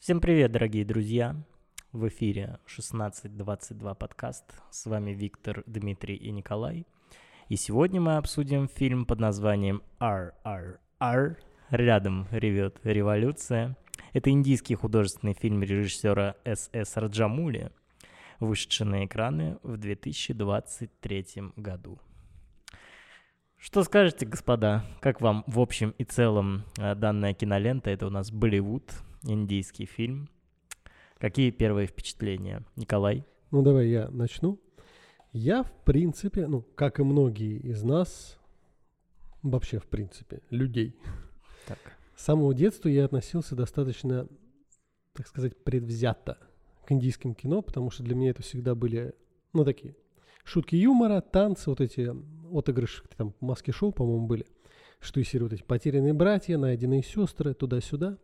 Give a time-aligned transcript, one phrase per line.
[0.00, 1.36] Всем привет, дорогие друзья!
[1.92, 4.44] В эфире 1622 подкаст.
[4.70, 6.86] С вами Виктор, Дмитрий и Николай.
[7.50, 11.36] И сегодня мы обсудим фильм под названием RRR.
[11.68, 13.76] Рядом ревет революция.
[14.14, 16.96] Это индийский художественный фильм режиссера С.С.
[16.96, 17.70] Раджамули,
[18.38, 21.26] вышедший на экраны в 2023
[21.56, 21.98] году.
[23.58, 24.82] Что скажете, господа?
[25.02, 27.90] Как вам в общем и целом э, данная кинолента?
[27.90, 30.28] Это у нас Болливуд, индийский фильм.
[31.18, 32.64] Какие первые впечатления?
[32.76, 33.24] Николай?
[33.50, 34.58] Ну, давай я начну.
[35.32, 38.38] Я, в принципе, ну, как и многие из нас,
[39.42, 40.96] вообще, в принципе, людей,
[41.66, 41.78] Так.
[42.16, 44.26] с самого детства я относился достаточно,
[45.12, 46.38] так сказать, предвзято
[46.86, 49.14] к индийским кино, потому что для меня это всегда были,
[49.52, 49.94] ну, такие
[50.42, 52.10] шутки юмора, танцы, вот эти
[52.52, 54.46] отыгрыши, там, маски-шоу, по-моему, были,
[54.98, 58.18] что из серии вот эти потерянные братья, найденные сестры, туда-сюда.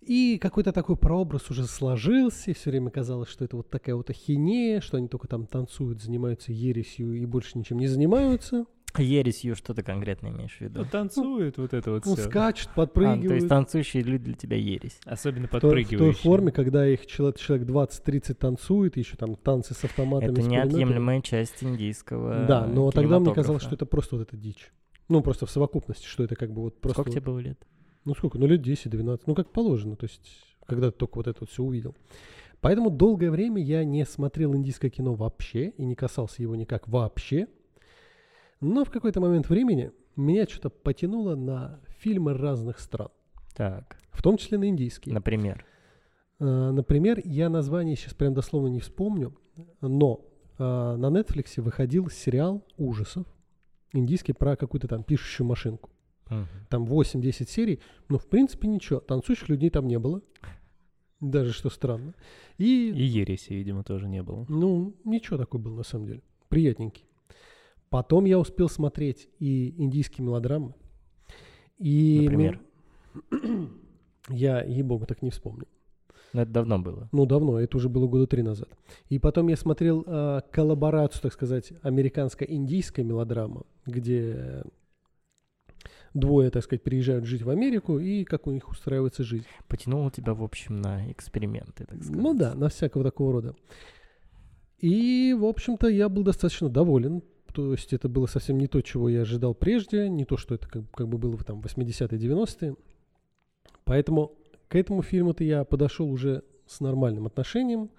[0.00, 4.08] И какой-то такой прообраз уже сложился, и все время казалось, что это вот такая вот
[4.10, 8.64] ахинея, что они только там танцуют, занимаются ересью и больше ничем не занимаются.
[8.96, 10.80] Ересью что ты конкретно имеешь в виду?
[10.80, 12.24] Ну, танцует вот это вот Ну, все.
[12.24, 13.28] скачут, А, подпрыгивают.
[13.28, 14.98] то есть танцующие люди для тебя ересь.
[15.04, 16.22] Особенно в той, в той подпрыгивающие.
[16.22, 20.32] форме, когда их человек, человек 20-30 танцует, еще там танцы с автоматами.
[20.32, 24.72] Это неотъемлемая часть индийского Да, но тогда мне казалось, что это просто вот эта дичь.
[25.08, 27.02] Ну, просто в совокупности, что это как бы вот просто...
[27.02, 27.58] Сколько вот- тебе было лет?
[28.04, 28.38] Ну, сколько?
[28.38, 29.22] Ну, лет 10-12.
[29.26, 29.96] Ну, как положено.
[29.96, 30.28] То есть,
[30.66, 31.94] когда только вот это вот все увидел.
[32.60, 37.46] Поэтому долгое время я не смотрел индийское кино вообще и не касался его никак вообще.
[38.60, 43.10] Но в какой-то момент времени меня что-то потянуло на фильмы разных стран.
[43.54, 45.14] Так, В том числе на индийские.
[45.14, 45.64] например.
[46.40, 49.36] А, Например, я название сейчас прям дословно не вспомню,
[49.80, 50.24] но
[50.58, 53.26] а, на Netflix выходил сериал ужасов
[53.92, 55.90] индийский про какую-то там пишущую машинку.
[56.68, 59.00] Там 8-10 серий, но в принципе ничего.
[59.00, 60.20] Танцующих людей там не было.
[61.20, 62.14] Даже что странно.
[62.58, 64.46] И, И ереси, видимо, тоже не было.
[64.48, 66.22] ну, ничего такой был на самом деле.
[66.48, 67.04] Приятненький.
[67.90, 70.74] Потом я успел смотреть и индийские мелодрамы.
[71.78, 72.60] И Например?
[73.32, 73.68] ми-
[74.28, 75.66] Я, ей-богу, так не вспомню.
[76.34, 77.08] Но это давно было.
[77.12, 78.68] Ну, давно, это уже было года три назад.
[79.08, 84.62] И потом я смотрел а, коллаборацию, так сказать, американско-индийская мелодрама, где
[86.18, 89.46] двое, так сказать, приезжают жить в Америку, и как у них устраивается жизнь.
[89.66, 92.22] Потянуло тебя, в общем, на эксперименты, так сказать.
[92.22, 93.54] Ну да, на всякого такого рода.
[94.78, 97.22] И, в общем-то, я был достаточно доволен.
[97.52, 100.68] То есть это было совсем не то, чего я ожидал прежде, не то, что это
[100.68, 102.76] как, как бы было в там 80-е, 90-е.
[103.84, 104.36] Поэтому
[104.68, 107.90] к этому фильму-то я подошел уже с нормальным отношением.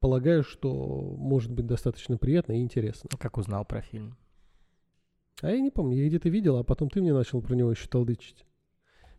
[0.00, 3.08] Полагаю, что может быть достаточно приятно и интересно.
[3.18, 4.16] Как узнал про фильм?
[5.42, 7.88] А я не помню, я где-то видел, а потом ты мне начал про него еще
[7.88, 8.44] толдычить.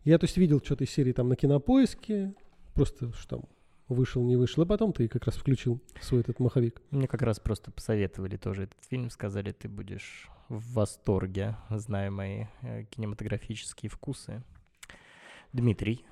[0.04, 2.34] Я, то есть, видел что-то из серии там на кинопоиске,
[2.74, 3.44] просто что там
[3.88, 6.80] вышел, не вышел, а потом ты как раз включил свой этот маховик.
[6.90, 12.44] Мне как раз просто посоветовали тоже этот фильм, сказали, ты будешь в восторге, зная мои
[12.62, 14.42] э, кинематографические вкусы.
[15.52, 16.04] Дмитрий.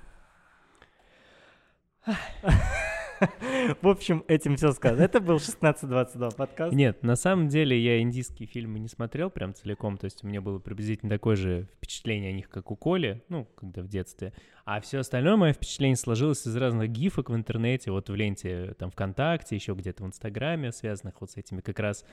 [3.81, 5.01] В общем, этим все сказано.
[5.01, 6.75] Это был 1622 подкаст.
[6.75, 10.41] Нет, на самом деле я индийские фильмы не смотрел прям целиком, то есть у меня
[10.41, 14.33] было приблизительно такое же впечатление о них, как у Коли, ну, когда в детстве.
[14.65, 18.91] А все остальное мое впечатление сложилось из разных гифок в интернете, вот в ленте там
[18.91, 22.03] ВКонтакте, еще где-то в Инстаграме, связанных вот с этими как раз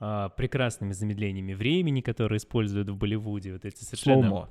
[0.00, 4.28] а, прекрасными замедлениями времени, которые используют в Болливуде, вот эти совершенно...
[4.28, 4.50] Слоумо.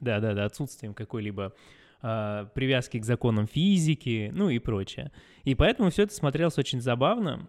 [0.00, 1.54] Да, да, да, отсутствием какой-либо
[2.00, 5.12] привязки к законам физики, ну и прочее.
[5.44, 7.48] И поэтому все это смотрелось очень забавно.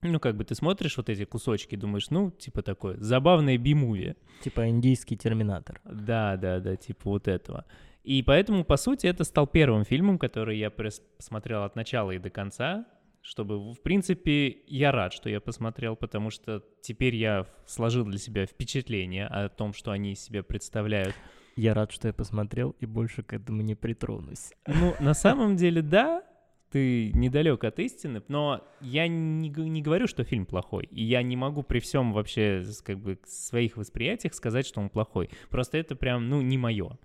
[0.00, 4.14] Ну, как бы ты смотришь вот эти кусочки, думаешь, ну, типа такое, забавное би-муви.
[4.42, 5.80] Типа индийский терминатор.
[5.84, 7.64] Да, да, да, типа вот этого.
[8.04, 12.30] И поэтому, по сути, это стал первым фильмом, который я посмотрел от начала и до
[12.30, 12.86] конца,
[13.22, 18.46] чтобы, в принципе, я рад, что я посмотрел, потому что теперь я сложил для себя
[18.46, 21.14] впечатление о том, что они из себя представляют.
[21.58, 24.52] Я рад, что я посмотрел и больше к этому не притронусь.
[24.68, 26.22] Ну, на самом деле, да,
[26.70, 30.84] ты недалек от истины, но я не, не говорю, что фильм плохой.
[30.92, 35.30] И я не могу при всем вообще как бы своих восприятиях сказать, что он плохой.
[35.50, 36.96] Просто это прям, ну, не мое.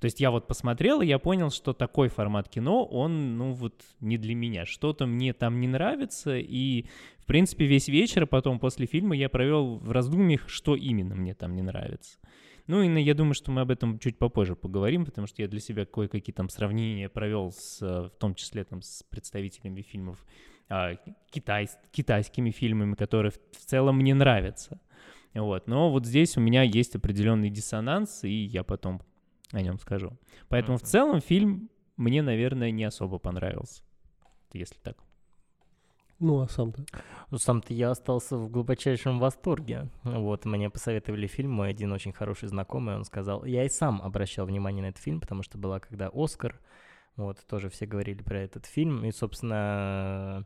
[0.00, 3.84] То есть я вот посмотрел, и я понял, что такой формат кино, он, ну, вот
[4.00, 4.66] не для меня.
[4.66, 6.86] Что-то мне там не нравится, и,
[7.18, 11.54] в принципе, весь вечер потом после фильма я провел в раздумьях, что именно мне там
[11.54, 12.18] не нравится.
[12.70, 15.58] Ну, и я думаю, что мы об этом чуть попозже поговорим, потому что я для
[15.58, 20.24] себя кое-какие там сравнения провел, с, э, в том числе там с представителями фильмов,
[20.68, 20.94] а,
[21.30, 24.80] китай, китайскими фильмами, которые в, в целом мне нравятся.
[25.34, 25.66] Вот.
[25.66, 29.02] Но вот здесь у меня есть определенный диссонанс, и я потом
[29.50, 30.16] о нем скажу.
[30.48, 30.88] Поэтому в Мгм.
[30.88, 33.82] целом фильм мне, наверное, не особо понравился.
[34.52, 34.96] Если так.
[36.20, 36.84] Ну, а сам-то?
[37.30, 39.88] Ну, сам-то я остался в глубочайшем восторге.
[40.04, 43.46] Вот, мне посоветовали фильм, мой один очень хороший знакомый, он сказал...
[43.46, 46.60] Я и сам обращал внимание на этот фильм, потому что была когда «Оскар»,
[47.16, 50.44] вот, тоже все говорили про этот фильм, и, собственно,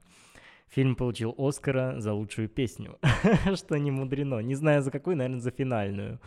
[0.68, 2.96] фильм получил «Оскара» за лучшую песню,
[3.54, 4.38] что не мудрено.
[4.38, 6.20] Не знаю, за какую, наверное, за финальную.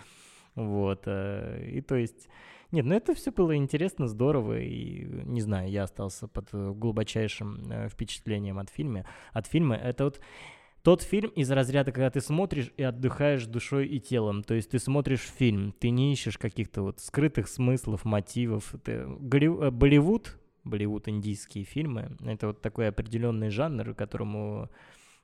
[0.56, 2.28] Вот, э, и то есть...
[2.72, 7.72] Нет, ну это все было интересно, здорово, и не знаю, я остался под э, глубочайшим
[7.72, 9.06] э, впечатлением от фильма.
[9.32, 10.20] От фильма это вот
[10.84, 14.44] тот фильм из разряда, когда ты смотришь и отдыхаешь душой и телом.
[14.44, 18.74] То есть ты смотришь фильм, ты не ищешь каких-то вот скрытых смыслов, мотивов.
[18.84, 19.06] Ты...
[19.06, 19.68] Голли...
[19.68, 24.70] Э, Болливуд, Болливуд индийские фильмы, это вот такой определенный жанр, которому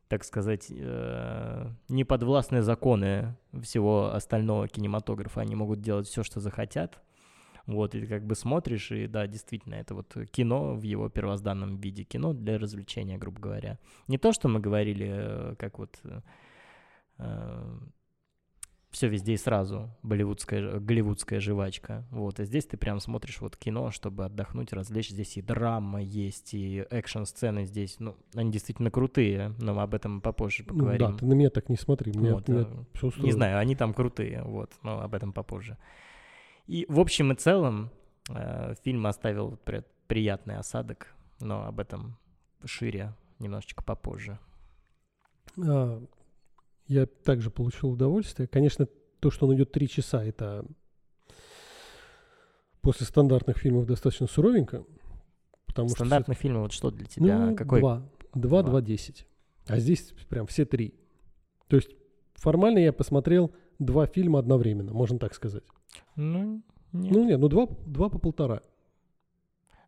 [0.08, 5.42] так сказать, э, не подвластные законы всего остального кинематографа.
[5.42, 7.02] Они могут делать все, что захотят.
[7.66, 11.78] Вот, и ты как бы смотришь, и да, действительно, это вот кино в его первозданном
[11.78, 13.80] виде, кино для развлечения, грубо говоря.
[14.08, 17.80] Не то, что мы говорили, э, как вот э,
[18.94, 22.06] все везде и сразу, болливудская, голливудская жвачка.
[22.12, 25.10] Вот, и здесь ты прям смотришь вот кино, чтобы отдохнуть, развлечь.
[25.10, 30.22] Здесь и драма есть, и экшн-сцены здесь, ну, они действительно крутые, но мы об этом
[30.22, 31.08] попозже поговорим.
[31.08, 33.34] Ну, да, ты на меня так не смотри, меня, Вот, меня э, всё не устроит.
[33.34, 35.78] знаю, они там крутые, вот, но об этом попозже.
[36.68, 37.92] И в общем и целом
[38.30, 41.08] э, фильм оставил при- приятный осадок,
[41.40, 42.18] но об этом
[42.66, 44.40] шире немножечко попозже.
[45.58, 46.02] А,
[46.88, 48.48] я также получил удовольствие.
[48.48, 48.88] Конечно,
[49.20, 50.66] то, что он идет три часа, это
[52.82, 54.86] после стандартных фильмов достаточно суровенько.
[55.66, 57.40] Потому Стандартный фильм, вот что для что тебя?
[57.48, 57.80] ну, Какой?
[57.80, 58.64] Два, Два.
[58.64, 59.28] два, десять.
[59.68, 60.94] А здесь прям все три.
[61.68, 61.90] То есть
[62.36, 65.64] формально я посмотрел два фильма одновременно, можно так сказать.
[66.16, 66.62] Ну,
[66.92, 67.12] нет.
[67.14, 68.62] Ну нет, ну два, два по полтора.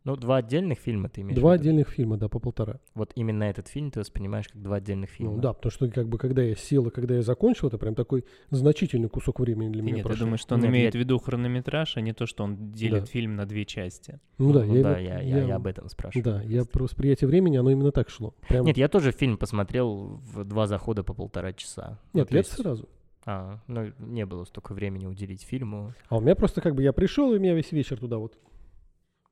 [0.04, 1.62] Ну, два отдельных фильма ты имеешь два в виду?
[1.62, 2.78] отдельных фильма, да, по полтора.
[2.94, 5.32] Вот именно этот фильм ты воспринимаешь как два отдельных фильма.
[5.34, 7.96] Ну да, потому что как бы когда я сел и когда я закончил, это прям
[7.96, 10.26] такой значительный кусок времени для И меня Нет, я прошел.
[10.26, 13.00] думаю, что он Нет, имеет я- в виду хронометраж, а не то, что он делит
[13.00, 13.06] Да.
[13.06, 14.20] фильм на две части.
[14.38, 16.22] Ну да, Ну я, да, я, я, я об этом спрашиваю.
[16.24, 18.32] Да, я про восприятие времени, оно именно так шло.
[18.48, 18.64] Прям...
[18.64, 21.98] Нет, я тоже фильм посмотрел в два захода по полтора часа.
[22.12, 22.88] Ну, Нет, то я есть- сразу.
[23.28, 25.92] А, ну, не было столько времени уделить фильму.
[26.08, 28.38] А у меня просто как бы я пришел, и меня весь вечер туда вот.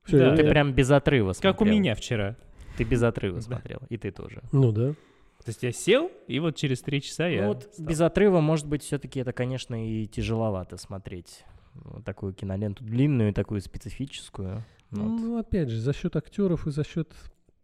[0.03, 0.49] Всё, Да, я- Ты да.
[0.49, 1.53] прям без отрыва смотрел.
[1.53, 2.35] Как у меня вчера.
[2.77, 4.41] Ты без отрыва смотрел, и ты тоже.
[4.51, 4.91] Ну да.
[4.91, 7.43] То есть я сел, и вот через три часа я...
[7.43, 7.85] Ну вот встал.
[7.85, 11.45] без отрыва, может быть, все-таки это, конечно, и тяжеловато смотреть.
[11.75, 14.63] Вот такую киноленту длинную, такую специфическую.
[14.91, 15.21] Ну вот.
[15.21, 17.13] Ну, опять же, за счет актеров и за счет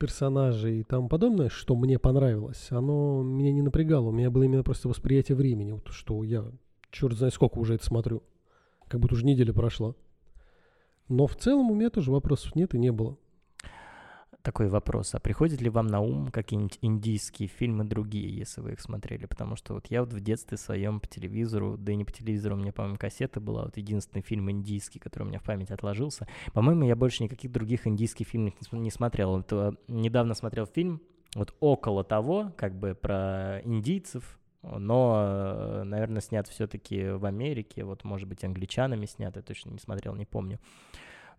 [0.02, 4.10] персонажей и тому подобное, что мне понравилось, оно меня не напрягало.
[4.10, 6.44] У меня было именно просто восприятие времени, вот, что я
[6.90, 8.24] черт знает сколько уже это смотрю.
[8.88, 9.94] Как будто уже неделя прошла.
[11.08, 13.16] Но в целом у меня тоже вопросов нет и не было.
[14.44, 15.14] Такой вопрос.
[15.14, 19.28] А приходит ли вам на ум какие-нибудь индийские фильмы другие, если вы их смотрели?
[19.28, 22.56] Потому что вот я вот в детстве своем по телевизору, да и не по телевизору,
[22.56, 26.28] у меня, по-моему, кассета была, вот единственный фильм индийский, который у меня в памяти отложился.
[26.54, 29.32] По-моему, я больше никаких других индийских фильмов не смотрел.
[29.38, 31.02] Вот, э, недавно смотрел фильм,
[31.36, 38.04] вот около того, как бы про индийцев, но, э, наверное, снят все-таки в Америке, вот,
[38.04, 40.60] может быть, англичанами снят, я точно не смотрел, не помню.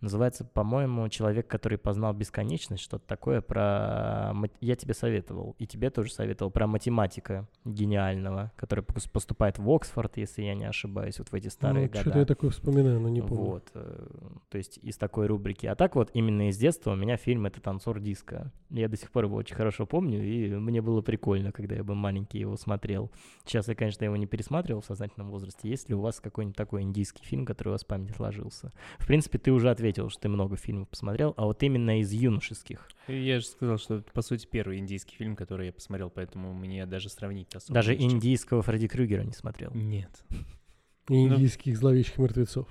[0.02, 4.34] Называется, по-моему, «Человек, который познал бесконечность», что-то такое про...
[4.60, 10.16] Я тебе советовал, и тебе тоже советовал, про математика гениального, который пос- поступает в Оксфорд,
[10.16, 12.00] если я не ошибаюсь, вот в эти старые ну, года.
[12.00, 13.36] Что-то я такое вспоминаю, но не помню.
[13.36, 14.06] Вот, э,
[14.50, 15.66] то есть из такой рубрики.
[15.66, 18.52] А так вот, именно из детства у меня фильм это «Танцор диска».
[18.70, 21.94] Я до сих пор его очень хорошо помню, и мне было прикольно, когда я был
[21.94, 23.12] маленький его смотрел.
[23.44, 25.68] Сейчас я, конечно, его не пересматривал в сознательном возрасте.
[25.68, 28.72] Есть ли у вас какой-нибудь такой индийский фильм, который у вас в память отложился?
[28.98, 32.88] В принципе, ты уже ответил, что ты много фильмов посмотрел, а вот именно из юношеских.
[33.08, 36.86] Я же сказал, что это, по сути, первый индийский фильм, который я посмотрел, поэтому мне
[36.86, 39.70] даже сравнить особо Даже индийского Фредди Крюгера не смотрел.
[39.74, 40.24] Нет.
[41.08, 42.68] И индийских зловещих мертвецов.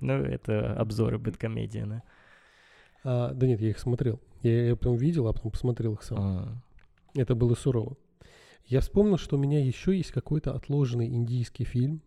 [0.00, 2.02] Ну, это обзоры бэткомедия, да?
[3.04, 4.20] А, да нет, я их смотрел.
[4.42, 6.18] Я, я потом видел, а потом посмотрел их сам.
[6.18, 6.62] А,
[7.14, 7.96] Это было сурово.
[8.66, 12.02] Я вспомнил, что у меня еще есть какой-то отложенный индийский фильм.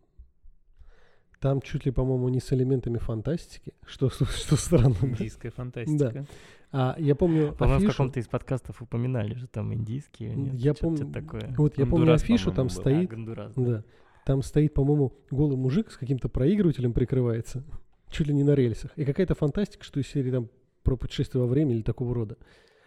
[1.41, 4.95] Там чуть ли, по-моему, не с элементами фантастики, что, что странно.
[5.01, 5.07] да.
[5.07, 6.25] Индийская фантастика.
[6.71, 7.91] А я помню По-моему, в афишу.
[7.91, 10.35] каком-то из подкастов упоминали, что там индийские.
[10.35, 10.53] нет?
[10.53, 11.53] Я помню- такое.
[11.57, 12.73] Вот я помню Гондурас, афишу, там был.
[12.73, 13.63] А, стоит, Гондурас, да.
[13.65, 13.83] да,
[14.25, 17.63] там стоит, по-моему, голый мужик с каким-то проигрывателем прикрывается,
[18.09, 18.91] чуть ли не на рельсах.
[18.95, 20.47] И какая-то фантастика, что из серии там
[20.83, 22.37] про путешествие во времени или такого рода.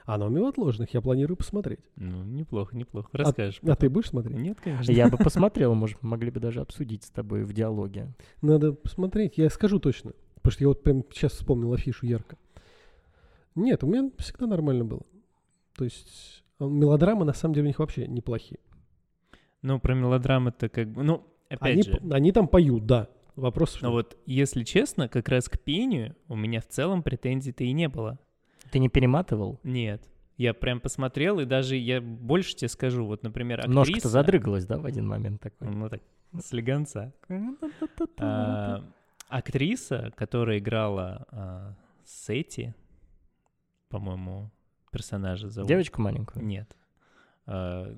[0.04, 1.80] А но у меня в отложенных, я планирую посмотреть.
[1.96, 3.08] Ну, неплохо, неплохо.
[3.12, 3.60] Расскажешь.
[3.66, 4.36] А ты будешь смотреть?
[4.36, 4.92] Нет, конечно.
[4.92, 8.12] Я бы посмотрел, может, могли бы даже обсудить с тобой в диалоге.
[8.42, 10.12] Надо посмотреть, я скажу точно.
[10.34, 12.36] Потому что я вот прям сейчас вспомнил афишу ярко.
[13.54, 15.02] Нет, у меня всегда нормально было.
[15.74, 18.58] То есть а, мелодрамы на самом деле у них вообще неплохие.
[19.62, 21.02] Ну, про мелодрамы-то как бы...
[21.02, 22.00] Ну, опять Они, же...
[22.10, 23.08] они там поют, да.
[23.36, 27.64] Вопрос в Но вот, если честно, как раз к пению у меня в целом претензий-то
[27.64, 28.18] и не было.
[28.74, 29.60] Ты не перематывал?
[29.62, 30.02] Нет.
[30.36, 33.72] Я прям посмотрел, и даже я больше тебе скажу, вот, например, актриса...
[33.76, 35.68] Ножка-то задрыгалась, да, в один момент такой?
[35.68, 36.02] Ну так,
[36.42, 37.12] слегонца.
[38.18, 38.82] А,
[39.28, 42.74] актриса, которая играла а, Сети,
[43.90, 44.50] по-моему,
[44.90, 45.68] персонажа зовут.
[45.68, 46.44] Девочку маленькую?
[46.44, 46.76] Нет.
[47.46, 47.96] А,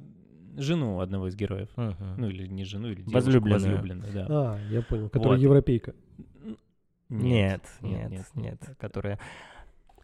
[0.59, 1.71] жену одного из героев.
[1.77, 2.17] Мгм.
[2.19, 3.77] Ну, или не жену, или девушку, Возлюбленную.
[3.77, 4.27] возлюбленную, да.
[4.29, 5.43] А, я понял, которая Вот.
[5.43, 5.95] европейка.
[7.09, 9.19] Нет, нет, нет, которая...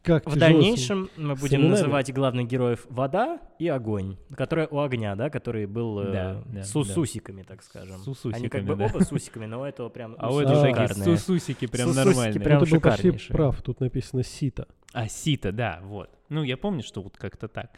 [0.03, 1.71] Как В тяжело с дальнейшем мы будем именами.
[1.71, 6.63] называть главных героев вода и огонь, которая у огня, да, который был э, Да, да,
[6.65, 7.01] с да.
[7.01, 7.99] усиками, так скажем.
[7.99, 8.87] С Они как бы да.
[8.87, 12.41] оба с усиками, но у этого прям А у этого такие сусусики прям Сусусики нормальные.
[12.41, 14.67] прям Ну, ты был почти прав, тут написано сито.
[14.93, 16.11] А, Сита, да, вот.
[16.29, 17.71] Ну, я помню, что вот как-то так.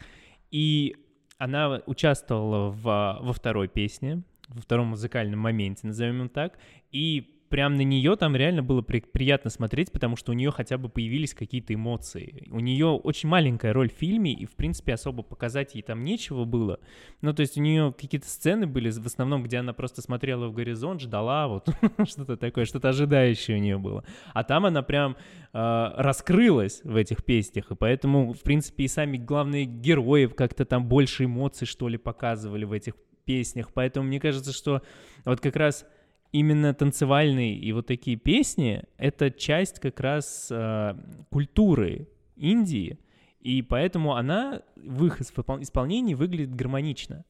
[0.51, 0.95] И
[1.37, 6.57] она участвовала в, во второй песне, во втором музыкальном моменте, назовем его так,
[6.91, 10.77] и прям на нее там реально было при- приятно смотреть, потому что у нее хотя
[10.77, 12.47] бы появились какие-то эмоции.
[12.51, 16.45] У нее очень маленькая роль в фильме, и, в принципе, особо показать ей там нечего
[16.45, 16.79] было.
[17.21, 20.53] Ну, то есть у нее какие-то сцены были, в основном, где она просто смотрела в
[20.53, 21.69] горизонт, ждала, вот
[22.07, 24.03] что-то такое, что-то ожидающее у нее было.
[24.33, 25.15] А там она прям
[25.53, 30.87] э, раскрылась в этих песнях, и поэтому, в принципе, и сами главные герои как-то там
[30.87, 33.71] больше эмоций, что ли, показывали в этих песнях.
[33.73, 34.81] Поэтому мне кажется, что
[35.25, 35.85] вот как раз
[36.31, 40.95] именно танцевальные и вот такие песни— это часть как раз э,
[41.29, 42.99] культуры Индии,
[43.39, 47.25] и поэтому она в их испол- исполнении выглядит гармонично.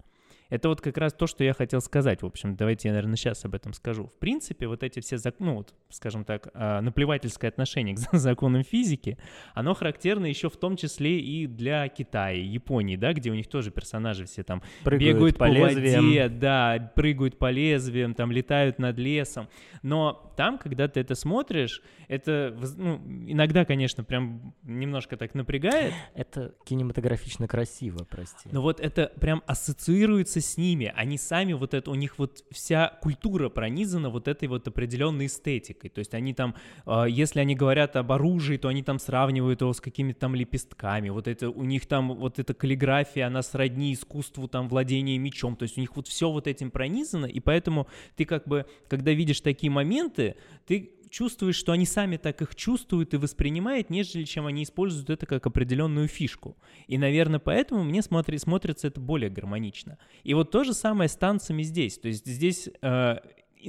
[0.50, 2.22] Это вот как раз то, что я хотел сказать.
[2.22, 4.06] В общем, давайте я, наверное, сейчас об этом скажу.
[4.08, 8.64] В принципе, вот эти все, зак- ну, вот, скажем так, а, наплевательское отношение к законам
[8.64, 9.18] физики,
[9.54, 13.72] оно характерно еще в том числе и для Китая, Японии, да, где у них тоже
[13.72, 16.06] персонажи все там Прыгают бегают по по, лезвиям.
[16.08, 19.48] воде, да, прыгают по лезвиям, там летают над лесом.
[19.82, 22.98] Но там, когда ты это смотришь, это ну,
[23.28, 28.50] иногда, конечно, прям немножко так напрягает, Это кинематографично красиво, прости.
[28.52, 30.92] но вот это прям ассоциируется с ними.
[30.96, 35.90] Они сами вот это, у них вот вся культура пронизана вот этой вот определенной эстетикой.
[35.90, 39.74] То есть они там, э, если они говорят об оружии, то они там сравнивают его
[39.74, 41.10] с какими-то там лепестками.
[41.10, 45.56] Вот это у них там вот эта каллиграфия, она сродни искусству там владения мечом.
[45.56, 49.12] То есть у них вот все вот этим пронизано, и поэтому ты как бы, когда
[49.12, 54.48] видишь такие моменты, ты чувствуешь, что они сами так их чувствуют и воспринимают, нежели чем
[54.48, 56.58] они используют это как определенную фишку.
[56.88, 59.98] И, наверное, поэтому мне смотри, смотрится это более гармонично.
[60.24, 61.98] И вот то же самое с танцами здесь.
[62.00, 63.20] То есть здесь э,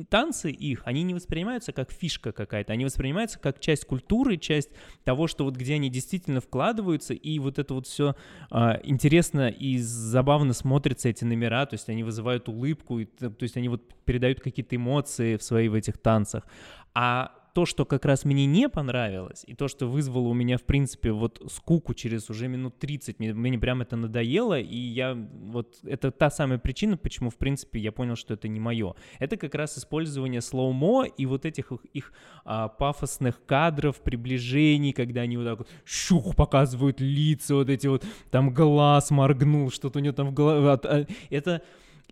[0.09, 4.71] танцы их, они не воспринимаются как фишка какая-то, они воспринимаются как часть культуры, часть
[5.05, 8.17] того, что вот где они действительно вкладываются, и вот это вот все
[8.83, 13.69] интересно и забавно смотрятся эти номера, то есть они вызывают улыбку, и, то есть они
[13.69, 16.45] вот передают какие-то эмоции в свои в этих танцах.
[16.99, 20.65] А то, что как раз мне не понравилось, и то, что вызвало у меня, в
[20.65, 25.79] принципе, вот скуку через уже минут 30, мне, мне прям это надоело, и я вот,
[25.83, 28.95] это та самая причина, почему, в принципе, я понял, что это не мое.
[29.19, 32.13] Это как раз использование слоумо и вот этих их, их
[32.45, 38.05] а, пафосных кадров, приближений, когда они вот так вот щух показывают лица, вот эти вот,
[38.31, 40.79] там глаз моргнул, что-то у него там в голове.
[40.85, 41.63] а, Это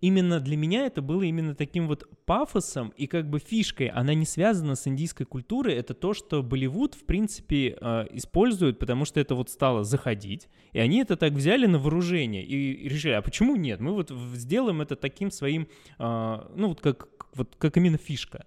[0.01, 3.89] именно для меня это было именно таким вот пафосом и как бы фишкой.
[3.89, 5.75] Она не связана с индийской культурой.
[5.75, 10.49] Это то, что Болливуд, в принципе, э, использует, потому что это вот стало заходить.
[10.73, 13.81] И они это так взяли на вооружение и решили, а почему нет?
[13.81, 18.47] Мы вот сделаем это таким своим, э, ну вот как, вот как именно фишка.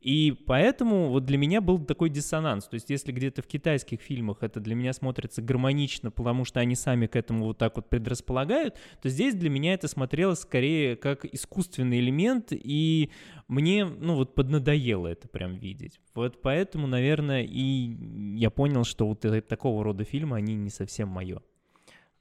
[0.00, 2.68] И поэтому вот для меня был такой диссонанс.
[2.68, 6.76] То есть если где-то в китайских фильмах это для меня смотрится гармонично, потому что они
[6.76, 11.24] сами к этому вот так вот предрасполагают, то здесь для меня это смотрелось скорее как
[11.24, 13.10] искусственный элемент, и
[13.48, 16.00] мне, ну вот, поднадоело это прям видеть.
[16.14, 21.08] Вот поэтому, наверное, и я понял, что вот э- такого рода фильмы, они не совсем
[21.08, 21.42] мое.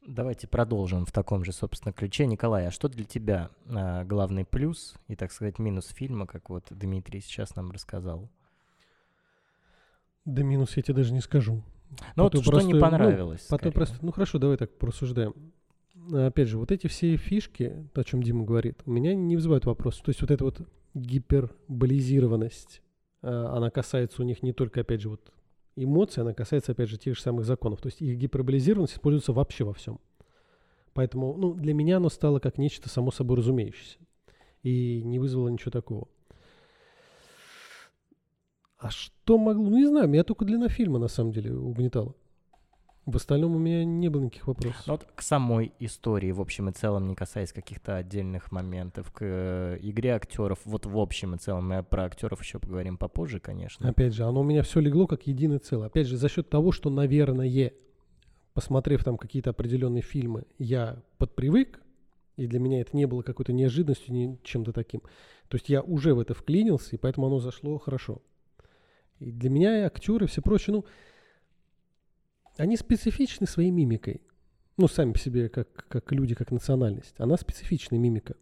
[0.07, 2.25] Давайте продолжим в таком же, собственно, ключе.
[2.27, 6.63] Николай, а что для тебя а, главный плюс и, так сказать, минус фильма, как вот
[6.69, 8.29] Дмитрий сейчас нам рассказал?
[10.23, 11.61] Да минус я тебе даже не скажу.
[12.15, 13.41] Ну вот что простой- не ну, понравилось?
[13.41, 13.73] По той скорее?
[13.73, 15.33] простой- ну хорошо, давай так порассуждаем.
[16.13, 19.65] А, Опять же, вот эти все фишки, о чем Дима говорит, у меня не вызывают
[19.65, 19.97] вопрос.
[19.99, 20.61] То есть вот эта вот
[20.93, 22.81] гиперболизированность,
[23.23, 25.33] а, она касается у них не только, опять же, вот
[25.77, 27.81] эмоций, она касается, опять же, тех же самых законов.
[27.81, 29.99] То есть их гиперболизированность используется вообще во всем.
[30.93, 33.99] Поэтому, ну, для меня оно стало как нечто само собой разумеющееся.
[34.63, 36.07] И не вызвало ничего такого.
[38.79, 39.69] А что могло?
[39.69, 42.15] Ну, не знаю, меня только длина фильма, на самом деле, угнетала.
[43.07, 44.83] В остальном у меня не было никаких вопросов.
[44.85, 49.19] Ну, вот к самой истории, в общем и целом, не касаясь каких-то отдельных моментов, к
[49.21, 53.87] э, игре актеров, вот в общем и целом, мы про актеров еще поговорим попозже, конечно.
[53.87, 55.87] Опять же, оно у меня все легло как единое целое.
[55.87, 57.71] Опять же, за счет того, что, наверное,
[58.53, 61.79] посмотрев там какие-то определенные фильмы, я подпривык,
[62.35, 64.99] и для меня это не было какой-то неожиданностью, ни чем-то таким.
[65.47, 68.21] То есть я уже в это вклинился, и поэтому оно зашло хорошо.
[69.19, 70.85] И для меня актеры, все прочее, ну,
[72.57, 74.21] они специфичны своей мимикой.
[74.77, 77.15] Ну, сами по себе, как, как люди, как национальность.
[77.19, 78.35] Она специфичная мимика.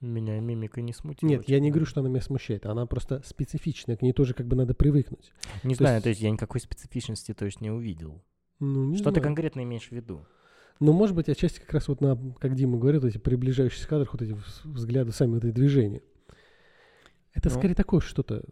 [0.00, 1.30] Меня мимика не смутила.
[1.30, 2.66] Нет, я не говорю, что она меня смущает.
[2.66, 3.96] Она просто специфичная.
[3.96, 5.32] К ней тоже как бы надо привыкнуть.
[5.62, 8.22] Не то знаю, есть- то есть я никакой специфичности то есть не увидел.
[8.60, 9.24] Ну, не Что ты знаю.
[9.24, 10.26] конкретно имеешь в виду?
[10.80, 14.08] Ну, может быть, отчасти как раз вот на, как Дима говорит, вот эти приближающиеся кадры,
[14.12, 16.02] вот эти вз- взгляды, сами вот эти движения.
[17.32, 17.54] Это Ну.
[17.56, 18.44] скорее такое что-то.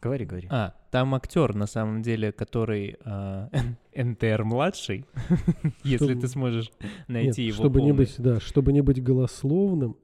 [0.00, 0.48] Говори, говори.
[0.50, 3.48] А, там актер, на самом деле, который а,
[3.96, 5.04] НТР-младший,
[5.84, 6.70] если Чтобы- ты сможешь
[7.08, 9.96] найти Нет, его чтобы не быть, да, чтобы не быть голословным,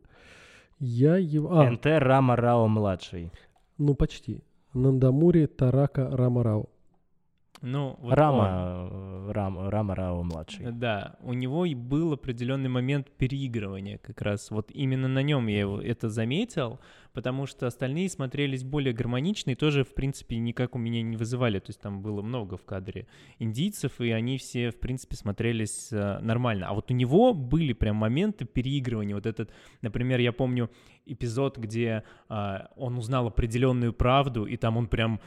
[0.80, 1.60] я его...
[1.60, 3.30] А, НТ Рама Рао младший.
[3.78, 4.42] ну почти.
[4.72, 6.68] Нандамури Тарака Рамарао.
[7.64, 8.12] Ну, вот.
[8.12, 10.70] Рама, э, Рам- Рама Рао младший.
[10.70, 14.50] Да, у него и был определенный момент переигрывания как раз.
[14.50, 16.78] Вот именно на нем я его это заметил,
[17.14, 21.58] потому что остальные смотрелись более гармонично и тоже, в принципе, никак у меня не вызывали.
[21.58, 23.06] То есть там было много в кадре
[23.38, 26.68] индийцев, и они все, в принципе, смотрелись э, нормально.
[26.68, 29.14] А вот у него были прям моменты переигрывания.
[29.14, 30.70] Вот этот, например, я помню
[31.06, 35.20] эпизод, где а, он узнал определенную правду, и там он прям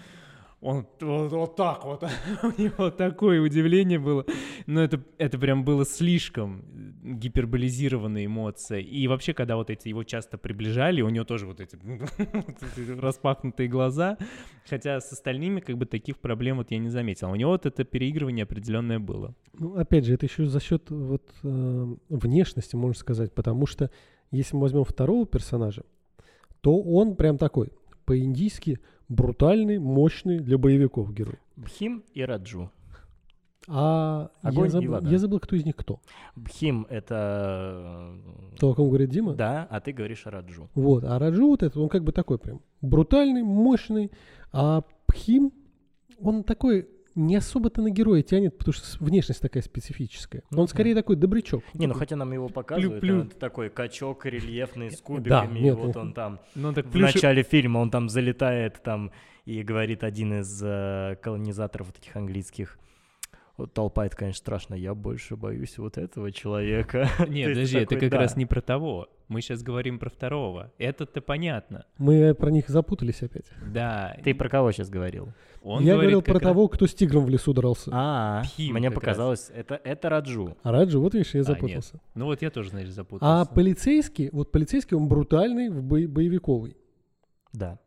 [0.59, 2.03] он вот, вот так вот,
[2.43, 4.25] у него такое удивление было.
[4.65, 6.63] Но это, это прям было слишком
[7.03, 8.79] гиперболизированная эмоция.
[8.79, 12.89] И вообще, когда вот эти его часто приближали, у него тоже вот эти, вот эти
[12.99, 14.17] распахнутые глаза.
[14.67, 17.29] Хотя с остальными как бы таких проблем вот я не заметил.
[17.29, 19.35] У него вот это переигрывание определенное было.
[19.53, 23.91] Ну, опять же, это еще за счет вот э, внешности, можно сказать, потому что
[24.31, 25.83] если мы возьмем второго персонажа,
[26.61, 27.69] то он прям такой,
[28.07, 31.35] по-индийски брутальный, мощный для боевиков герой.
[31.57, 32.71] Бхим и Раджу.
[33.69, 35.09] А Огонь я, и забыл, вода.
[35.09, 35.99] я забыл, кто из них кто.
[36.37, 38.15] Бхим— это...
[38.53, 39.33] э, То, о ком говорит Дима.
[39.33, 40.69] Да, а ты говоришь Раджу.
[40.73, 44.09] Вот, а Раджу вот этот, он как бы такой прям брутальный, мощный,
[44.53, 45.51] а Пхим,
[46.21, 46.87] он такой
[47.17, 50.43] не особо-то на героя тянет, потому что внешность такая специфическая.
[50.51, 50.69] Ну Он да.
[50.71, 51.63] скорее такой добрячок.
[51.73, 53.21] Не, ну хотя нам его показывают, Плю-плю.
[53.21, 56.85] он такой качок рельефный с Да, кубиками, и нет, вот ну, он там Ну так
[56.85, 59.11] в плюши- начале фильма он там залетает там
[59.45, 62.77] и говорит один из э, колонизаторов вот этих английских.
[63.57, 64.75] Вот толпа, это, конечно, страшно.
[64.75, 67.09] Я больше боюсь вот этого человека.
[67.27, 68.17] Нет, подожди, это как да.
[68.19, 69.09] раз не про того.
[69.27, 70.71] Мы сейчас говорим про второго.
[70.77, 71.85] Это-то понятно.
[71.97, 73.45] Мы про них запутались опять.
[73.73, 74.15] Да.
[74.23, 75.33] Ты про кого сейчас говорил?
[75.63, 77.89] Он я говорил про раз- того, кто с тигром в лесу дрался.
[77.93, 80.55] А, Пхим мне показалось, это, это Раджу.
[80.63, 81.99] А Раджи, вот видишь, я А, запутался.
[82.15, 83.51] Ну вот я тоже, значит, А запутался.
[83.53, 86.77] полицейский, вот полицейский, он брутальный, в бо- боевиковый.
[87.51, 87.79] Да.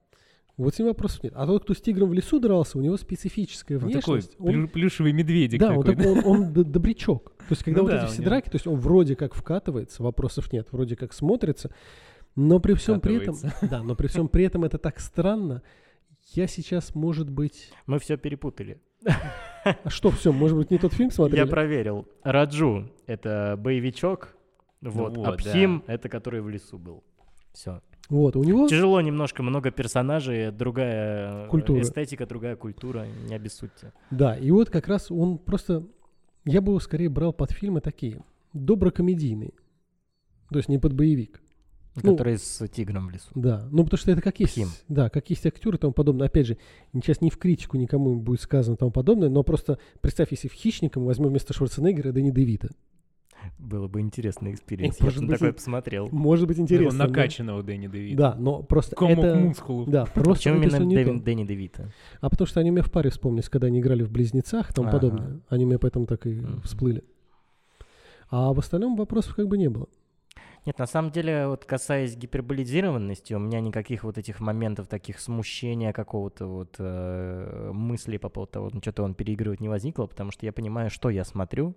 [0.64, 1.32] Вот с ним вопросов нет.
[1.36, 4.20] А тот, кто с тигром в лесу дрался, у него специфическая Он такой.
[4.38, 5.96] Он- плю- плюшевый медведик да, он, такой.
[6.04, 7.32] такой, он, он добрячок.
[7.38, 9.34] То есть, когда Ну вот да, эти все него- драки, то есть он вроде как
[9.34, 11.70] вкатывается, вопросов нет, вроде как смотрится,
[12.36, 13.36] но при всем при этом,
[13.70, 15.62] да, но при всем при этом это так странно.
[16.34, 18.80] Я сейчас, может быть, Мы все перепутали.
[19.64, 21.40] а что все, может быть, не тот фильм смотрели?
[21.40, 22.06] Я проверил.
[22.22, 24.36] Раджу— это боевичок,
[24.82, 27.02] вот, а вот, Пхим— это который в лесу был.
[27.52, 27.80] Все.
[28.10, 31.80] Вот, у него Тяжело немножко, много персонажей, другая э, Культура.
[31.80, 33.92] эстетика, другая культура, не обессудьте.
[34.10, 35.86] Да, и вот как раз он просто...
[36.44, 39.52] Я бы его скорее брал под фильмы такие, доброкомедийные.
[40.50, 41.40] То есть не под боевик.
[42.02, 43.28] Ну, который с тигром в лесу.
[43.34, 44.68] Да, ну потому что это как есть, Пхим.
[44.88, 46.28] да, как есть актеры и тому подобное.
[46.28, 46.58] Опять же,
[46.94, 50.52] сейчас не в критику никому будет сказано и тому подобное, но просто представь, если в
[50.52, 52.70] «Хищником» возьмем вместо Шварценеггера Дэнни Девита.
[53.58, 54.98] Было бы интересный experience.
[55.00, 56.08] Я бы быть, такое и- посмотрел.
[56.10, 56.98] Может быть, интересно.
[56.98, 58.16] но- накачанного Дэнни Девита.
[58.16, 59.34] Да, но просто Комок это...
[59.36, 59.88] мускулов.
[59.88, 61.14] Да, просто Почему именно не то.
[61.24, 61.92] Дэнни Девита?
[62.20, 64.88] А потому что они мне в паре вспомнились, когда они играли в «Близнецах» и тому
[64.88, 64.98] Ага.
[64.98, 65.40] подобное.
[65.48, 66.62] Они мне поэтому так и Мгм.
[66.62, 67.04] всплыли.
[68.30, 69.88] А в остальном вопросов как бы не было.
[70.66, 75.92] Нет, на самом деле, вот касаясь гиперболизированности, у меня никаких вот этих моментов, таких смущения
[75.94, 80.44] какого-то вот э, мысли по поводу того, ну, что-то он переигрывает не возникло, потому что
[80.44, 81.74] я понимаю, что я смотрю,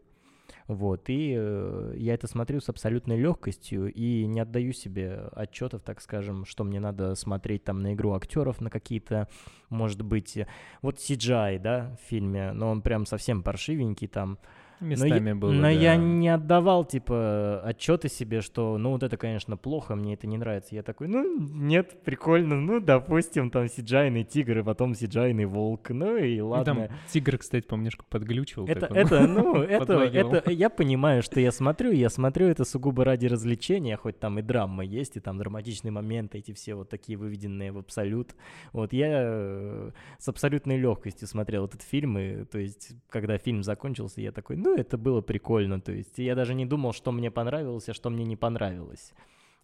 [0.68, 6.02] вот, и э, я это смотрю с абсолютной легкостью и не отдаю себе отчетов, так
[6.02, 9.28] скажем, что мне надо смотреть там на игру актеров, на какие-то,
[9.70, 10.38] может быть,
[10.82, 14.38] вот CGI, да, в фильме, но он прям совсем паршивенький там,
[14.84, 15.70] Местами я, было, но да.
[15.70, 20.38] я не отдавал, типа, отчеты себе, что, ну, вот это, конечно, плохо, мне это не
[20.38, 20.76] нравится.
[20.76, 26.18] Я такой, ну, нет, прикольно, ну, допустим, там сиджайный тигр, и потом сиджайный волк, ну,
[26.18, 26.76] и Ну, ладно.
[26.76, 28.68] Там тигр, кстати, по-моему, немножко подглючивал.
[28.68, 32.66] Это, так он это, ну, это, это, я понимаю, что я смотрю, я смотрю это
[32.66, 36.90] сугубо ради развлечения, хоть там и драма есть, и там драматичные моменты, эти все вот
[36.90, 38.36] такие выведенные в абсолют.
[38.72, 44.22] Вот я э, с абсолютной легкостью смотрел этот фильм, и, то есть, когда фильм закончился,
[44.22, 47.90] я такой, ну, это было прикольно, то есть, я даже не думал, что мне понравилось,
[47.90, 49.14] а что мне не понравилось.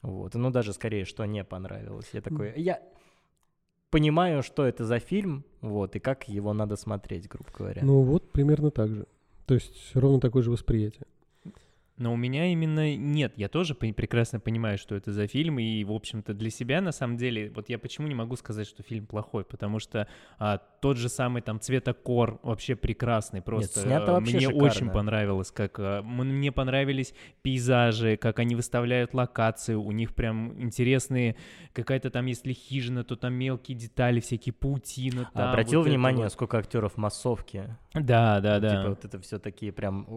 [0.01, 2.09] Вот, ну, даже скорее, что не понравилось.
[2.13, 2.81] Я такой, я
[3.89, 7.81] понимаю, что это за фильм, вот, и как его надо смотреть, грубо говоря.
[7.83, 9.07] Ну вот, примерно так же.
[9.45, 11.05] То есть ровно такое же восприятие.
[11.99, 13.33] Но у меня именно нет.
[13.35, 17.17] Я тоже прекрасно понимаю, что это за фильм, и, в общем-то, для себя, на самом
[17.17, 20.07] деле, вот я почему не могу сказать, что фильм плохой, потому что
[20.37, 24.63] а, тот же самый там цветокор вообще прекрасный, просто снято а, вообще мне шикарно.
[24.63, 31.35] очень понравилось, как а, мне понравились пейзажи, как они выставляют локации, у них прям интересные,
[31.73, 35.29] какая-то там, если хижина, то там мелкие детали, всякие паутина.
[35.33, 36.31] А там, обратил вот внимание, вот.
[36.31, 37.75] сколько актеров массовки?
[37.93, 38.69] Да, да, да.
[38.69, 40.07] Типа вот это все такие прям...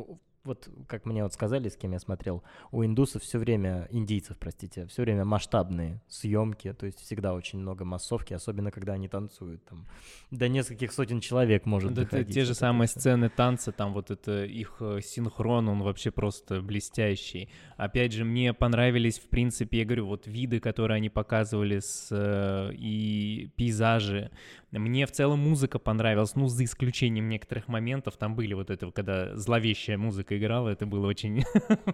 [0.45, 4.87] Вот как мне вот сказали, с кем я смотрел, у индусов все время, индийцев, простите,
[4.87, 9.65] все время масштабные съемки, то есть всегда очень много массовки, особенно когда они танцуют.
[9.65, 9.87] Там
[10.33, 12.35] до нескольких сотен человек может Да, это доходить.
[12.35, 12.99] те же это самые всё.
[12.99, 17.49] сцены танца, там вот это их э, синхрон, он вообще просто блестящий.
[17.77, 22.73] Опять же, мне понравились, в принципе, я говорю, вот виды, которые они показывали с, э,
[22.75, 24.33] и пейзажи.
[24.73, 28.17] Мне в целом музыка понравилась, ну, за исключением некоторых моментов.
[28.17, 31.45] Там были вот это, когда зловещая музыка играла, это было очень,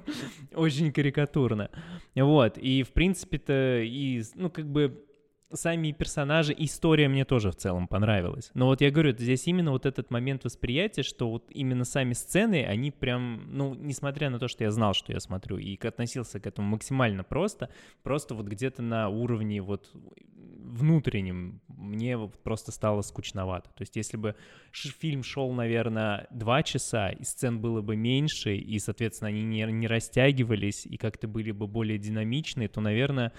[0.55, 1.71] очень карикатурно.
[2.14, 5.05] Вот, и, в принципе-то, и, ну, как бы
[5.53, 8.51] сами персонажи, история мне тоже в целом понравилась.
[8.55, 12.64] Но вот я говорю, здесь именно вот этот момент восприятия, что вот именно сами сцены,
[12.64, 16.47] они прям, ну, несмотря на то, что я знал, что я смотрю, и относился к
[16.47, 17.71] этому максимально просто,
[18.03, 19.91] просто вот где-то на уровне вот
[20.79, 23.71] внутреннем мне просто стало скучновато.
[23.71, 24.35] То есть если бы
[24.73, 29.87] фильм шел, наверное, два часа, и сцен было бы меньше, и, соответственно, они не, не
[29.87, 33.33] растягивались, и как-то были бы более динамичные, то, наверное,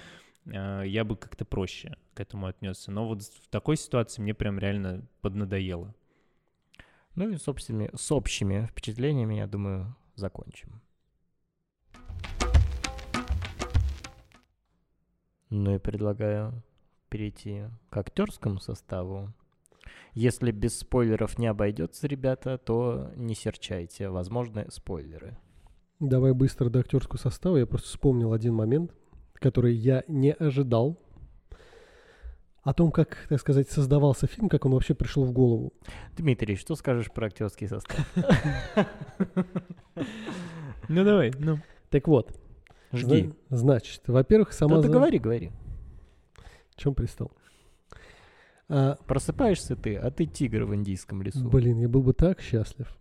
[0.45, 2.91] э, я бы как-то проще к этому отнесся.
[2.91, 5.95] Но вот в такой ситуации мне прям реально поднадоело.
[7.15, 10.81] Ну и с общими, с общими впечатлениями, я думаю, закончим.
[15.49, 16.63] Ну и предлагаю
[17.09, 19.33] перейти к актерскому составу.
[20.13, 24.09] Если без спойлеров не обойдется, ребята, то не серчайте.
[24.09, 25.37] Возможны спойлеры.
[25.99, 27.57] Давай быстро до актерского состава.
[27.57, 28.93] Я просто вспомнил один момент,
[29.33, 30.97] который я не ожидал.
[32.61, 35.73] О том, как, так сказать, создавался фильм, как он вообще пришел в голову.
[36.17, 38.05] Дмитрий, что скажешь про актерский состав?
[40.87, 41.59] Ну давай, ну.
[41.89, 42.39] Так вот,
[42.91, 43.33] Жги.
[43.49, 44.81] зна- значит, во-первых, сама...
[44.81, 45.51] Да говори, говори.
[46.79, 47.31] Чем пристал?
[48.69, 51.47] А, Просыпаешься ты, а ты тигр в индийском лесу.
[51.49, 52.95] блин, я был бы так счастлив.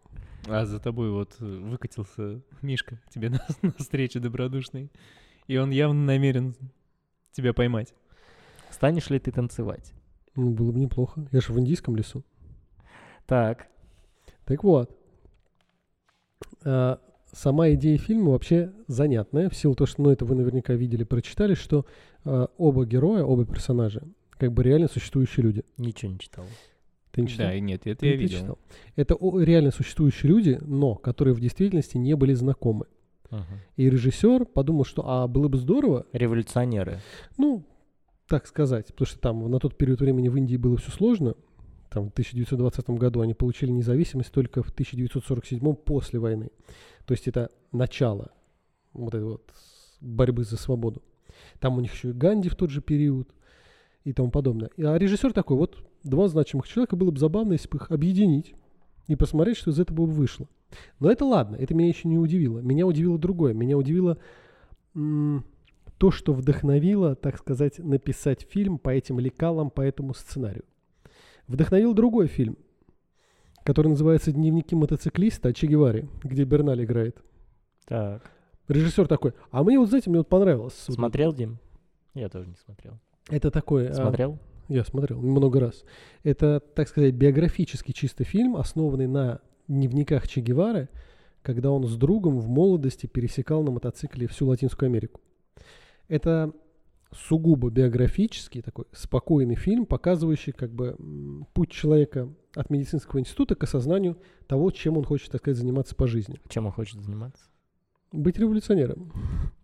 [0.48, 4.90] А за тобой вот э, выкатился Мишка тебе на, на встречу добродушный.
[5.46, 6.56] И он явно намерен
[7.32, 7.94] тебя поймать.
[8.70, 9.92] Станешь ли ты танцевать?
[10.34, 11.28] Ну, было бы неплохо.
[11.30, 12.24] Я же в индийском лесу.
[13.26, 13.68] Так,
[14.44, 14.90] Так вот,
[16.64, 17.00] а,
[17.32, 21.54] сама идея фильма вообще занятная, в силу того, что, ну, это вы наверняка видели, прочитали,
[21.54, 21.86] что
[22.24, 25.64] а, оба героя, оба персонажа, как бы реально существующие люди.
[25.76, 26.44] ничего не читал.
[27.12, 27.46] Ты не читал?
[27.46, 28.38] Да, и нет, это Ты- я ты видел.
[28.38, 28.58] читал.
[28.96, 32.86] Это о- реально существующие люди, но которые в действительности не были знакомы.
[33.76, 37.00] И режиссер подумал, что а было бы здорово, Революционеры.
[37.36, 37.62] ну,
[38.26, 41.34] так сказать, потому что там на тот период времени в Индии было все сложно.
[41.90, 46.50] Там в 1920 году они получили независимость только в 1947 после войны.
[47.08, 48.32] То есть это начало
[48.92, 49.50] вот этой вот
[50.02, 51.02] борьбы за свободу.
[51.58, 53.30] Там у них еще и Ганди в тот же период
[54.04, 54.68] и тому подобное.
[54.76, 58.54] А режиссер такой, вот два значимых человека было бы забавно, если бы их объединить
[59.06, 60.50] и посмотреть, что из этого бы вышло.
[61.00, 62.58] Но это ладно, это меня еще не удивило.
[62.58, 63.54] Меня удивило другое.
[63.54, 64.18] Меня удивило
[64.94, 65.46] м,
[65.96, 70.66] то, что вдохновило, так сказать, написать фильм по этим лекалам, по этому сценарию.
[71.46, 72.58] Вдохновил другой фильм,
[73.68, 77.22] который называется «Дневники мотоциклиста» Че Геваре, где Берналь играет.
[77.84, 78.22] Так.
[78.66, 80.72] Режиссер такой, а мне вот, знаете, мне вот понравилось.
[80.72, 81.58] Смотрел, Дим?
[82.14, 82.94] Я тоже не смотрел.
[83.28, 83.88] Это такой...
[83.88, 84.38] а, Смотрел?
[84.68, 85.84] Я смотрел много раз.
[86.22, 90.88] Это, так сказать, биографический чисто фильм, основанный на дневниках Че Гевары,
[91.42, 95.20] когда он с другом в молодости пересекал на мотоцикле всю Латинскую Америку.
[96.08, 96.54] Это
[97.12, 100.96] сугубо биографический такой спокойный фильм, показывающий как бы
[101.54, 106.06] путь человека от медицинского института к осознанию того, чем он хочет, так сказать, заниматься по
[106.06, 106.40] жизни.
[106.48, 107.44] Чем он хочет заниматься?
[108.12, 109.12] Быть революционером.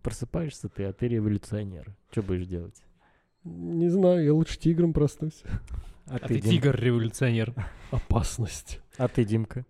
[0.03, 1.95] Просыпаешься ты, а ты революционер.
[2.11, 2.81] Что будешь делать?
[3.43, 5.43] Не знаю, я лучше тигром проснусь.
[6.07, 7.53] А, А ты Дим- тигр-революционер.
[7.91, 8.79] Опасность.
[8.97, 9.65] А ты, Димка?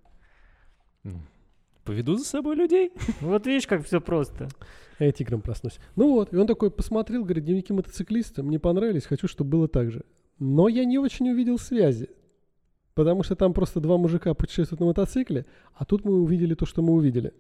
[1.86, 2.92] Поведу за собой людей.
[3.22, 4.50] Вот видишь, как все просто.
[4.98, 5.80] А я тигром проснусь.
[5.96, 9.92] Ну вот, и он такой посмотрел, говорит, дневники мотоциклиста, мне понравились, хочу, чтобы было так
[9.92, 10.04] же.
[10.40, 12.10] Но я не очень увидел связи.
[12.96, 16.82] Потому что там просто два мужика путешествуют на мотоцикле, а тут мы увидели то, что
[16.82, 17.34] мы увидели.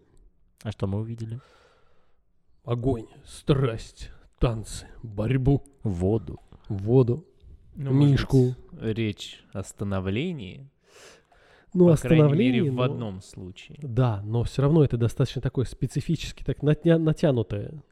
[0.64, 1.40] А что мы увидели?
[2.66, 6.40] Огонь, страсть, танцы, борьбу, Воду.
[6.68, 7.26] воду,
[7.76, 8.56] Ну, Мишку.
[8.72, 10.70] быть, Речь о становлении.
[11.76, 12.62] Ну, по крайней остановление.
[12.62, 13.78] мере, в но- одном случае.
[13.82, 17.84] Да, но все равно это достаточно такое специфически, так натя- натянутое.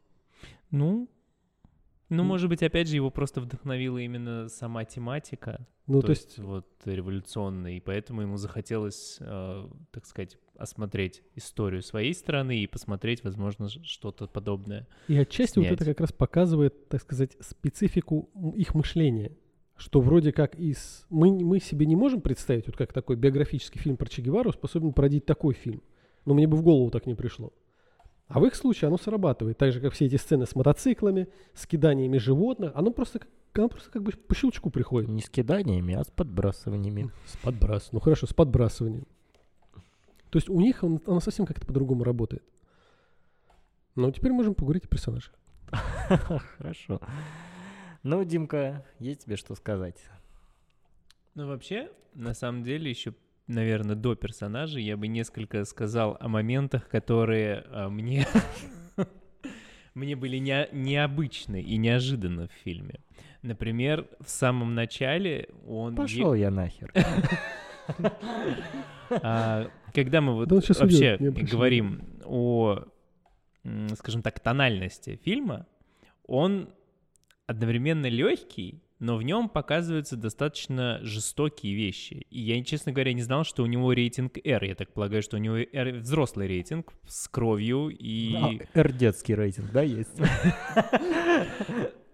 [0.71, 1.07] Ну,
[2.09, 6.37] ну, может быть, опять же, его просто вдохновила именно сама тематика, Ну, то, то, есть,
[6.37, 13.23] вот революционная, и поэтому ему захотелось, э, так сказать, осмотреть историю своей страны и посмотреть,
[13.23, 14.87] возможно, что-то подобное.
[15.07, 15.81] И отчасти вот снять.
[15.81, 19.31] это как раз показывает, так сказать, специфику их мышления.
[19.83, 21.05] Что вроде как из...
[21.09, 24.93] Мы, мы себе не можем представить, вот как такой биографический фильм про Че Гевару способен
[24.93, 25.81] породить такой фильм.
[26.23, 27.51] Но мне бы в голову так не пришло.
[28.29, 29.57] А в их случае оно срабатывает.
[29.57, 32.71] Так же, как все эти сцены с мотоциклами, с киданиями животных.
[32.75, 33.19] Оно просто,
[33.55, 35.09] оно просто как бы по щелчку приходит.
[35.09, 37.11] Не с киданиями, а с подбрасываниями.
[37.25, 37.89] С подбрас.
[37.91, 39.05] Ну хорошо, с подбрасыванием.
[40.29, 42.43] То есть у них он- оно совсем как-то по-другому работает.
[43.95, 45.33] Ну, теперь можем поговорить о персонажах.
[46.57, 47.01] Хорошо.
[48.03, 49.95] Ну, Димка, есть тебе что сказать?
[51.35, 53.13] Ну, вообще, на самом деле, еще,
[53.47, 58.27] наверное, до персонажей я бы несколько сказал о моментах, которые а, мне...
[59.93, 62.99] Мне были не, необычны и неожиданны в фильме.
[63.43, 65.93] Например, в самом начале он...
[65.93, 66.91] е- Пошел я нахер.
[69.21, 72.79] А, когда мы вот вообще говорим о,
[73.95, 75.67] скажем так, тональности фильма,
[76.25, 76.69] он
[77.47, 82.25] одновременно легкий, но в нем показываются достаточно жестокие вещи.
[82.29, 84.63] И я, честно говоря, не знал, что у него рейтинг R.
[84.63, 89.71] Я так полагаю, что у него R взрослый рейтинг с кровью и А, R-детский рейтинг,
[89.71, 90.17] да, есть?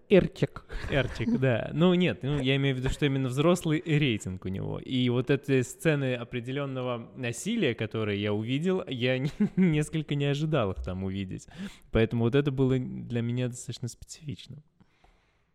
[0.08, 0.64] Эрчик.
[0.90, 1.70] Эрчик, да.
[1.72, 4.80] Ну нет, ну, я имею в виду, что именно взрослый рейтинг у него.
[4.80, 10.82] И вот эти сцены определенного насилия, которые я увидел, я не- несколько не ожидал их
[10.82, 11.46] там увидеть.
[11.92, 14.64] Поэтому вот это было для меня достаточно специфично.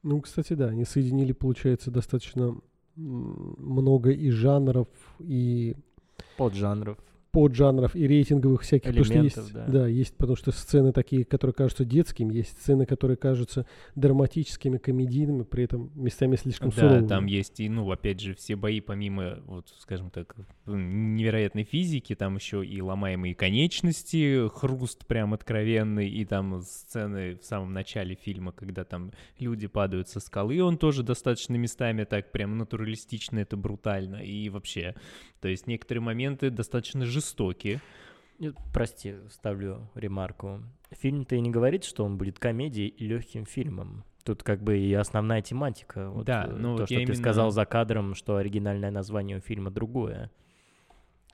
[0.05, 2.55] Ну, кстати, да, они соединили, получается, достаточно
[2.95, 4.87] много и жанров,
[5.17, 5.75] и
[6.37, 6.99] Поджанров.
[7.35, 8.91] Поджанров, и рейтинговых всяких.
[8.91, 9.87] потому что Элементов, есть, да.
[9.87, 15.65] есть, потому что сцены такие, которые кажутся детскими, есть сцены, которые кажутся драматическими, комедийными, при
[15.65, 17.07] этом местами слишком Да, суровыми.
[17.07, 20.33] там есть и, ну, опять же, все бои, помимо, вот, скажем так,
[20.65, 27.73] невероятной физики, там еще и ломаемые конечности, хруст прям откровенный, и там сцены в самом
[27.73, 33.39] начале фильма, когда там люди падают со скалы, он тоже достаточно местами так прям натуралистично,
[33.39, 34.95] это брутально, и вообще,
[35.41, 37.24] то есть некоторые моменты достаточно жестокие.
[38.39, 40.61] Нет, Прости, ставлю ремарку.
[40.91, 44.03] Фильм-то и не говорит, что он будет комедией и легким фильмом.
[44.23, 46.09] Тут как бы и основная тематика.
[46.09, 49.37] Вот, Да, э, ну то, вот что ты именно- сказал за кадром, что оригинальное название
[49.37, 50.31] у фильма другое.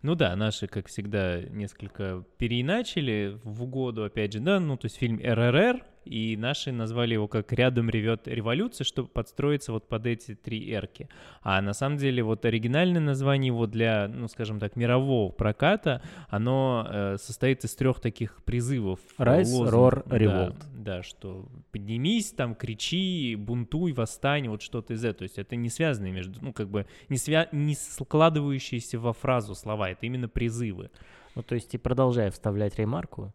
[0.02, 4.98] Ну да, наши, как всегда, несколько переиначили в угоду, опять же, да, ну то есть
[4.98, 10.36] фильм РРР, и наши назвали его как «Рядом ревет революция», чтобы подстроиться вот под эти
[10.36, 11.10] три эрки.
[11.42, 16.88] А на самом деле вот оригинальное название его для, ну скажем так, мирового проката, оно
[16.90, 19.00] э, состоит из трех таких призывов.
[19.18, 20.56] Rise, лозунг, roar, да, revolt.
[20.74, 25.20] Да, что поднимись, там, кричи, бунтуй, восстань, вот что-то из этого.
[25.20, 27.48] То есть это не связанные между, ну как бы не, свя...
[27.52, 30.90] не складывающиеся во фразу слова, это именно призывы.
[31.36, 33.34] Ну, то есть и продолжая вставлять ремарку.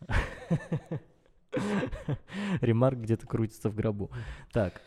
[2.60, 4.10] Ремарк где-то крутится в гробу.
[4.52, 4.80] Так.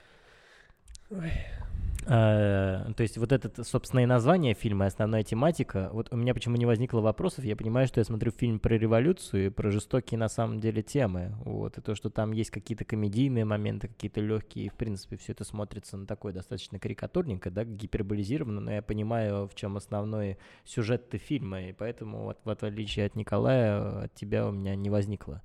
[2.07, 5.89] Э, То есть вот это, собственно, и название фильма, и основная тематика.
[5.93, 9.47] Вот у меня почему не возникло вопросов, я понимаю, что я смотрю фильм про революцию
[9.47, 11.35] и про жестокие на самом деле темы.
[11.45, 15.33] Вот, и то, что там есть какие-то комедийные моменты, какие-то легкие, и, в принципе, все
[15.33, 21.17] это смотрится на такой достаточно карикатурненько, да, гиперболизированно, но я понимаю, в чем основной сюжет-то
[21.17, 25.43] фильма, и поэтому, вот, в отличие от Николая, от тебя у меня не возникло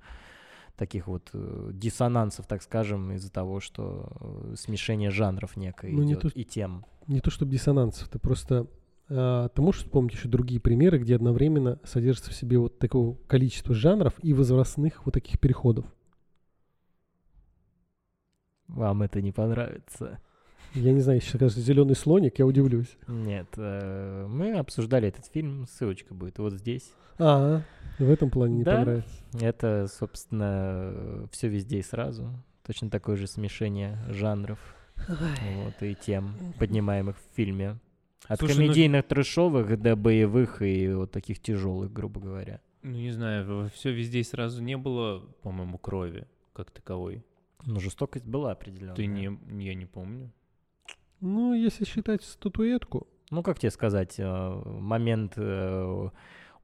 [0.77, 6.13] таких вот э, диссонансов, так скажем, из-за того, что э, смешение жанров некое Ну, не
[6.13, 6.85] идет то- и тем.
[7.07, 8.67] Не то чтобы диссонанс, ты просто...
[9.09, 13.73] а, ты можешь вспомнить еще другие примеры, где одновременно содержится в себе вот такого количества
[13.73, 15.85] жанров и возрастных вот таких переходов?
[18.67, 20.19] Вам это не понравится.
[20.79, 22.97] Я не знаю, если скажешь зеленый слоник, я удивлюсь.
[23.07, 26.93] Нет, э, мы обсуждали этот фильм, ссылочка будет вот здесь.
[27.19, 27.61] А,
[27.97, 28.75] в этом плане не Да.
[28.77, 29.09] понравится.
[29.41, 32.29] Это, собственно, все везде и сразу.
[32.65, 34.59] Точно такое же смешение жанров
[35.07, 37.79] вот, и тем, поднимаемых в фильме.
[38.27, 42.59] От Слушай, ну- комедийных трэшовых до боевых и вот таких тяжелых, грубо говоря.
[42.83, 47.23] Ну, не знаю, все везде и сразу не было, по-моему, крови как таковой.
[47.65, 48.95] Но жестокость была определенная.
[48.95, 50.31] Ты не, я не помню.
[51.21, 56.09] Ну, если считать статуэтку, Ну, как тебе сказать, э, момент э,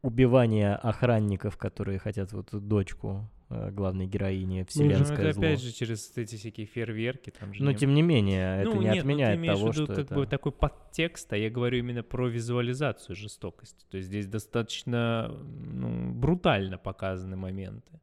[0.02, 5.44] убивания охранников, которые хотят вот дочку э, главной героини, Ну, вселенское это зло.
[5.44, 8.82] опять же через эти всякие фейерверки, там же Но не- тем не менее, это Ну,
[8.82, 10.16] не нет, ну, ты отменяет того, в виду что как это...
[10.16, 13.86] бы такой подтекст, а я говорю именно про визуализацию жестокости.
[13.90, 15.34] То есть здесь достаточно
[15.74, 18.00] ну, брутально показаны моменты.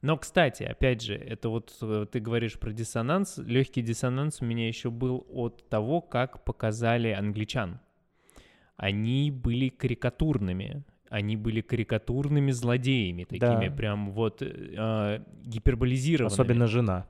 [0.00, 3.38] Но, кстати, опять же, это вот э, ты говоришь про диссонанс.
[3.38, 7.80] Легкий диссонанс у меня еще был от того, как показали англичан.
[8.76, 10.84] Они были карикатурными.
[11.10, 13.74] Они были карикатурными злодеями, такими Да.
[13.74, 16.32] прям вот э, гиперболизированными.
[16.32, 17.06] Особенно жена.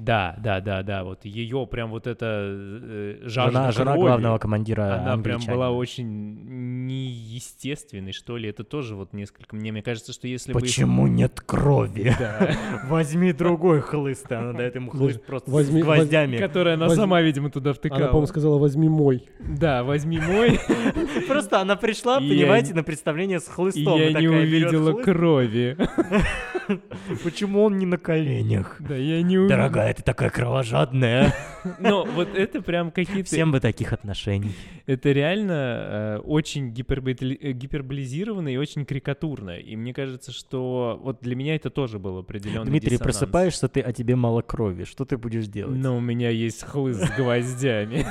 [0.00, 4.94] Да, да, да, да, вот ее прям вот эта э, жажда Жена, жена главного командира
[4.94, 5.52] она прям англичанина.
[5.52, 8.48] была очень неестественной, что ли.
[8.48, 9.54] Это тоже вот несколько...
[9.54, 12.10] Мне, мне кажется, что если Почему нет крови?
[12.10, 12.16] бы...
[12.18, 12.50] Да.
[12.88, 16.38] Возьми другой хлыст, она дает ему хлыст просто Возьми- с гвоздями.
[16.38, 18.06] Которая она Возьми- сама, видимо, туда она, втыкала.
[18.06, 19.28] по-моему, сказала, возьми мой.
[19.38, 20.58] Да, возьми мой,
[21.28, 23.98] Просто она пришла, понимаете, на представление с хлыстом.
[23.98, 25.76] и я не увидела крови.
[27.24, 28.76] Почему он не на коленях?
[28.80, 29.58] Да, я не увидела.
[29.58, 31.34] Дорогая, ты такая кровожадная.
[31.78, 33.28] Но вот это прям какие-то...
[33.28, 34.52] Всем бы таких отношений.
[34.86, 39.58] Это реально э, очень гиперболи- э, гиперболизировано и очень карикатурно.
[39.58, 43.18] И мне кажется, что вот для меня это тоже был определенный Дмитрий, диссонанс.
[43.18, 44.84] просыпаешься ты, а тебе мало крови.
[44.84, 45.76] Что ты будешь делать?
[45.76, 48.06] Но у меня есть хлыст с гвоздями.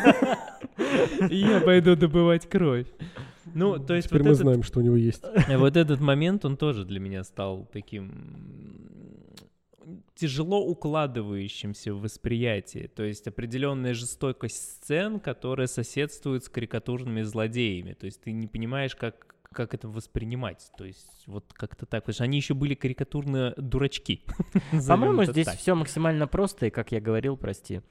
[1.29, 2.87] И я пойду добывать кровь.
[3.53, 5.23] Ну, то есть Теперь вот мы этот, знаем, что у него есть.
[5.47, 8.78] вот этот момент, он тоже для меня стал таким
[10.19, 12.87] тяжело укладывающимся в восприятие.
[12.87, 17.93] То есть определенная жестокость сцен, которая соседствует с карикатурными злодеями.
[17.93, 20.69] То есть ты не понимаешь, как как это воспринимать.
[20.77, 22.03] То есть вот как-то так.
[22.03, 24.23] Потому что они еще были карикатурно дурачки.
[24.87, 25.57] По-моему, здесь так.
[25.57, 27.81] все максимально просто, и как я говорил, прости,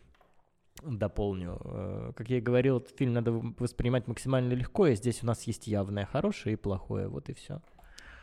[0.84, 1.58] дополню.
[1.64, 5.42] э, Как я и говорил, этот фильм надо воспринимать максимально легко, и здесь у нас
[5.48, 7.60] есть явное хорошее и плохое, вот и все.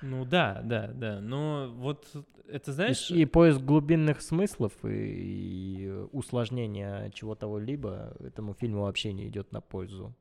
[0.06, 1.20] Ну да, да, да.
[1.20, 2.06] Но вот
[2.48, 3.10] это знаешь...
[3.10, 9.62] И, и поиск глубинных смыслов и, и усложнение чего-то-либо этому фильму вообще не идет на
[9.62, 10.14] пользу.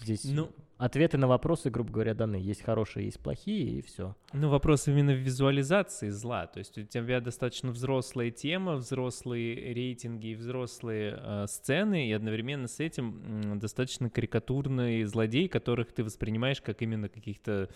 [0.00, 2.36] Здесь Ну- ответы на вопросы, грубо говоря, даны.
[2.36, 4.16] Есть хорошие, есть плохие, и все.
[4.32, 6.46] Ну, вопрос именно в визуализации зла.
[6.46, 12.66] То есть у тебя достаточно взрослая тема, взрослые рейтинги, и взрослые э, сцены, и одновременно
[12.66, 17.68] с этим м, достаточно карикатурные злодеи, которых ты воспринимаешь как именно каких-то,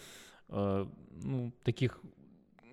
[0.55, 0.87] э,
[1.23, 2.01] ну, таких,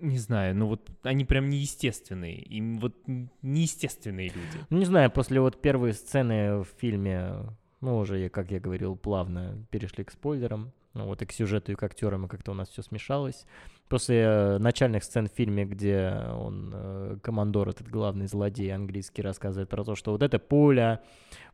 [0.00, 2.40] не знаю, ну вот они прям неестественные.
[2.42, 2.94] Им вот
[3.42, 4.66] неестественные люди.
[4.70, 7.46] Ну, не знаю, после вот первой сцены в фильме,
[7.80, 10.72] ну, уже, как я говорил, плавно перешли к спойлерам.
[10.94, 13.46] Ну, вот и к сюжету, и к актерам, и как-то у нас все смешалось.
[13.88, 19.68] После э, начальных сцен в фильме, где он, э, командор, этот главный злодей английский, рассказывает
[19.68, 21.02] про то, что вот эта пуля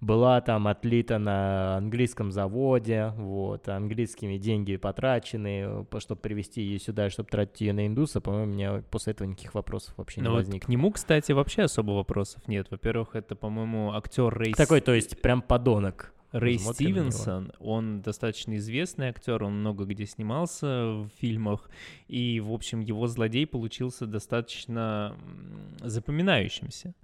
[0.00, 7.28] была там отлита на английском заводе, вот, английскими деньги потрачены, чтобы привезти ее сюда, чтобы
[7.28, 10.38] тратить ее на индуса, по-моему, у меня после этого никаких вопросов вообще не Но вот
[10.38, 10.66] возникло.
[10.66, 12.68] к нему, кстати, вообще особо вопросов нет.
[12.70, 14.56] Во-первых, это, по-моему, актер Рейс...
[14.56, 16.12] Такой, то есть, прям подонок.
[16.32, 16.90] Рэй Смотрим.
[16.90, 21.70] Стивенсон, он достаточно известный актер, он много где снимался в фильмах,
[22.06, 25.16] и, в общем, его злодей получился достаточно
[25.80, 26.94] запоминающимся.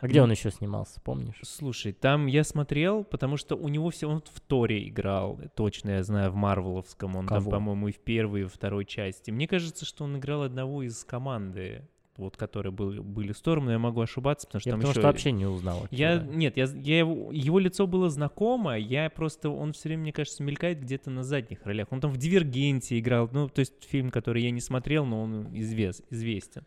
[0.00, 1.38] А где он еще снимался, помнишь?
[1.42, 6.02] Слушай, там я смотрел, потому что у него все, он в Торе играл, точно я
[6.02, 7.50] знаю, в Марвеловском, он там, Кого?
[7.50, 9.30] по-моему, и в первой, и во второй части.
[9.30, 13.72] Мне кажется, что он играл одного из команды, вот, которые были, были в сторону, но
[13.72, 15.00] я могу ошибаться, потому что Я там потому еще...
[15.00, 15.86] что вообще не узнал.
[15.90, 16.32] Я, актера.
[16.32, 20.42] нет, я, я его, его лицо было знакомо, я просто, он все время, мне кажется,
[20.42, 21.88] мелькает где-то на задних ролях.
[21.90, 25.48] Он там в «Дивергенте» играл, ну, то есть фильм, который я не смотрел, но он
[25.52, 26.62] извес, известен.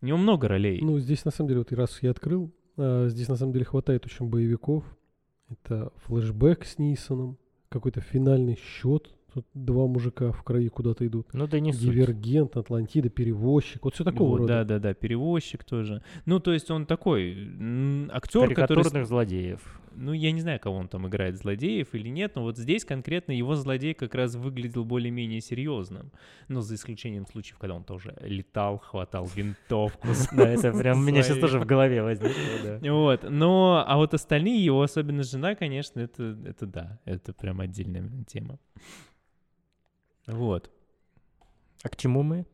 [0.00, 0.80] У него много ролей.
[0.80, 3.64] Ну, здесь, на самом деле, вот и раз я открыл, а, здесь, на самом деле,
[3.64, 4.84] хватает очень боевиков.
[5.48, 7.38] Это флешбэк с Нисоном,
[7.68, 11.28] какой-то финальный счет, Тут два мужика в крови куда-то идут.
[11.32, 11.82] Ну да не суть.
[11.82, 13.84] Дивергент, Атлантида, перевозчик.
[13.84, 14.64] Вот все такого Вот, рода.
[14.64, 16.02] Да, да, да, перевозчик тоже.
[16.26, 17.34] Ну, то есть он такой
[18.10, 19.04] актер, который...
[19.04, 19.60] Злодеев.
[19.94, 23.30] Ну, я не знаю, кого он там играет, злодеев или нет, но вот здесь конкретно
[23.30, 26.10] его злодей как раз выглядел более-менее серьезным.
[26.48, 30.08] Ну, за исключением случаев, когда он тоже летал, хватал винтовку.
[30.32, 32.80] Да, это прям у меня сейчас тоже в голове возникло.
[32.80, 38.08] Вот, но, а вот остальные, его, особенно жена, конечно, это, это да, это прям отдельная
[38.26, 38.58] тема.
[40.28, 40.70] Вот.
[41.82, 42.46] А к чему мы?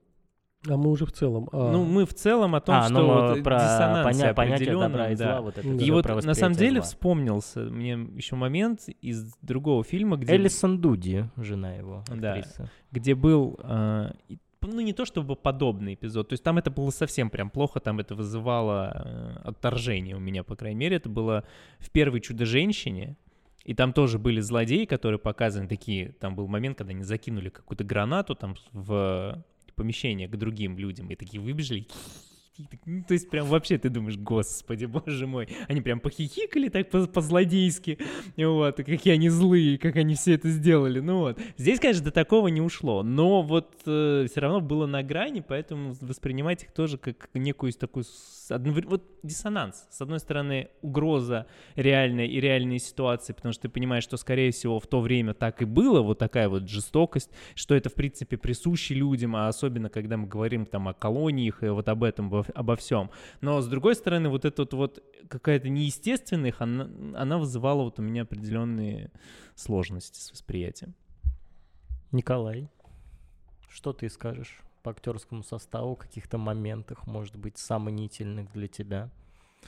[0.66, 1.48] А мы уже в целом.
[1.52, 4.78] а, Ну, мы в целом о том, а, что ну, вот про диссонансе поня- понятие
[4.78, 5.24] добра и да.
[5.34, 6.82] зла, вот это И вот на самом деле зла.
[6.82, 12.32] вспомнился мне еще момент из другого фильма, где, Элисон Дуди, жена его, Да.
[12.34, 12.70] актриса.
[12.92, 14.14] где был, а,
[14.62, 18.00] ну не то чтобы подобный эпизод, то есть там это было совсем прям плохо, там
[18.00, 21.44] это вызывало э, отторжение у меня, по крайней мере, это было
[21.78, 23.18] в первой «Чудо-женщине»,
[23.64, 27.84] и там тоже были злодеи, которые показаны такие, там был момент, когда они закинули какую-то
[27.84, 29.42] гранату там в
[29.74, 31.86] помещение к другим людям, и такие выбежали,
[32.86, 37.06] ну, то есть прям вообще ты думаешь, господи, боже мой, они прям похихикали так по-
[37.06, 37.98] по-злодейски,
[38.36, 41.38] вот, и какие они злые, как они все это сделали, ну вот.
[41.56, 46.62] Здесь, конечно, до такого не ушло, но вот все равно было на грани, поэтому воспринимать
[46.64, 48.04] их тоже как некую такую
[48.50, 49.86] вот диссонанс.
[49.90, 51.46] С одной стороны, угроза
[51.76, 55.62] реальная и реальные ситуации, потому что ты понимаешь, что, скорее всего, в то время так
[55.62, 60.16] и было, вот такая вот жестокость, что это, в принципе, присуще людям, а особенно, когда
[60.16, 63.10] мы говорим там о колониях и вот об этом, во- обо всем.
[63.40, 66.84] Но, с другой стороны, вот эта вот, вот какая-то неестественность, она,
[67.20, 69.10] она вызывала вот у меня определенные
[69.54, 70.94] сложности с восприятием.
[72.12, 72.68] Николай,
[73.68, 79.10] что ты скажешь по актерскому составу, каких-то моментах, может быть, сомнительных для тебя?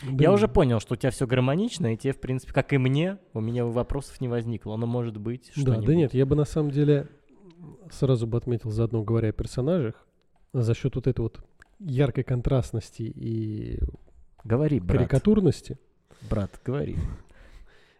[0.02, 2.78] да Я уже понял, что у тебя все гармонично, и тебе, в принципе, как и
[2.78, 4.76] мне, у меня вопросов не возникло.
[4.76, 5.86] Но может быть Да, что-нибудь.
[5.86, 7.08] да нет, я бы на самом деле
[7.90, 10.06] сразу бы отметил, заодно говоря о персонажах,
[10.52, 11.40] за счет вот этой вот
[11.78, 13.80] яркой контрастности и
[14.44, 14.98] Говори, брат.
[14.98, 15.78] карикатурности,
[16.30, 16.96] Брат, говори.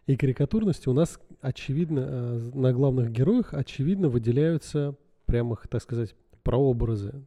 [0.07, 4.97] и карикатурности у нас очевидно, э, на главных героях очевидно выделяются
[5.27, 7.25] прям их, так сказать, прообразы,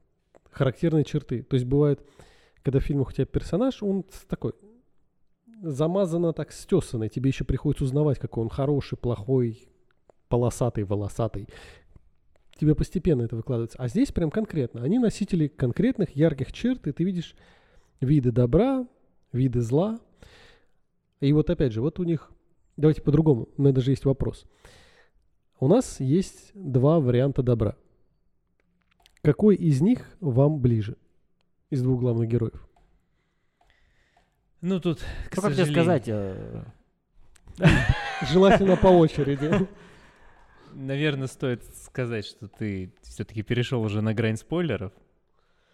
[0.51, 1.43] характерные черты.
[1.43, 2.01] То есть бывает,
[2.63, 4.53] когда в фильмах у тебя персонаж, он такой
[5.61, 9.67] замазанно так стесанный, тебе еще приходится узнавать, какой он хороший, плохой,
[10.29, 11.47] полосатый, волосатый.
[12.59, 13.77] Тебе постепенно это выкладывается.
[13.79, 14.83] А здесь прям конкретно.
[14.83, 17.33] Они носители конкретных ярких черт, и ты видишь
[18.01, 18.85] виды добра,
[19.31, 19.97] виды зла.
[21.21, 22.29] И вот опять же, вот у них...
[22.75, 23.47] Давайте по-другому.
[23.55, 24.43] У меня даже есть вопрос.
[25.61, 27.77] У нас есть два варианта добра.
[29.21, 30.97] Какой из них вам ближе?
[31.69, 32.67] Из двух главных героев.
[34.59, 34.99] Ну, тут,
[35.29, 36.65] к Ну, как тебе сказать, э,
[38.29, 39.65] Желательно по очереди.
[40.73, 44.91] Наверное, стоит сказать, что ты все-таки перешел уже на грань спойлеров,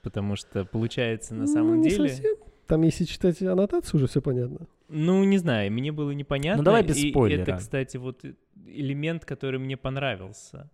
[0.02, 2.10] потому что получается на Ну, самом не деле...
[2.10, 2.36] совсем.
[2.68, 4.68] Там, если читать аннотацию, уже все понятно.
[4.89, 6.58] Ну, не знаю, мне было непонятно.
[6.58, 7.41] Ну, давай без и спойлера.
[7.41, 8.24] это, кстати, вот
[8.66, 10.70] элемент, который мне понравился.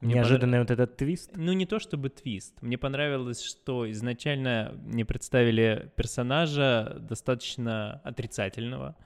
[0.00, 1.30] Мне неожиданный вот этот твист.
[1.34, 2.60] Ну, не то чтобы твист.
[2.60, 8.96] Мне понравилось, что изначально мне представили персонажа достаточно отрицательного.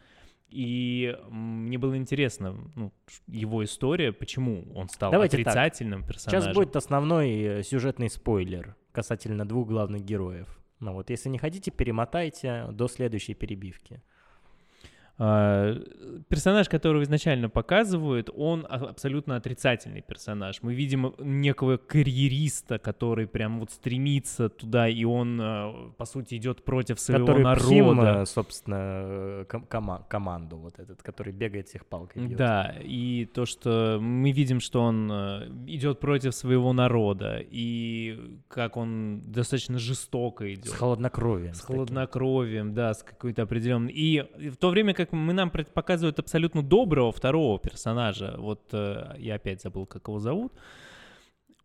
[0.49, 2.93] И мне было интересно ну,
[3.27, 5.47] его история, почему он стал Давайте так.
[5.47, 6.41] отрицательным персонажем.
[6.41, 10.49] Сейчас будет основной э, сюжетный спойлер касательно двух главных героев.
[10.81, 14.03] Ну вот, если не хотите, перемотайте до следующей перебивки.
[15.21, 15.75] А,
[16.29, 20.63] Персонаж, которого изначально показывают, он а- абсолютно отрицательный персонаж.
[20.63, 26.65] Мы видим некого карьериста, который прям вот стремится туда, и он, э, по сути, идет
[26.65, 28.23] против своего который народа.
[28.23, 32.39] э, собственно, э, ком- кома- команду вот этот, который бегает всех палкой бьет.
[32.39, 38.77] Да, и то, что мы видим, что он э, идет против своего народа, и как
[38.77, 40.67] он достаточно жестоко идет.
[40.67, 41.55] С холоднокровием.
[41.55, 41.77] С таким.
[41.77, 43.93] холоднокровием, да, с какой-то определенной...
[43.93, 49.37] И в то время как мы нам показывают абсолютно доброго второго персонажа, вот э, я
[49.37, 50.53] опять забыл, как его зовут.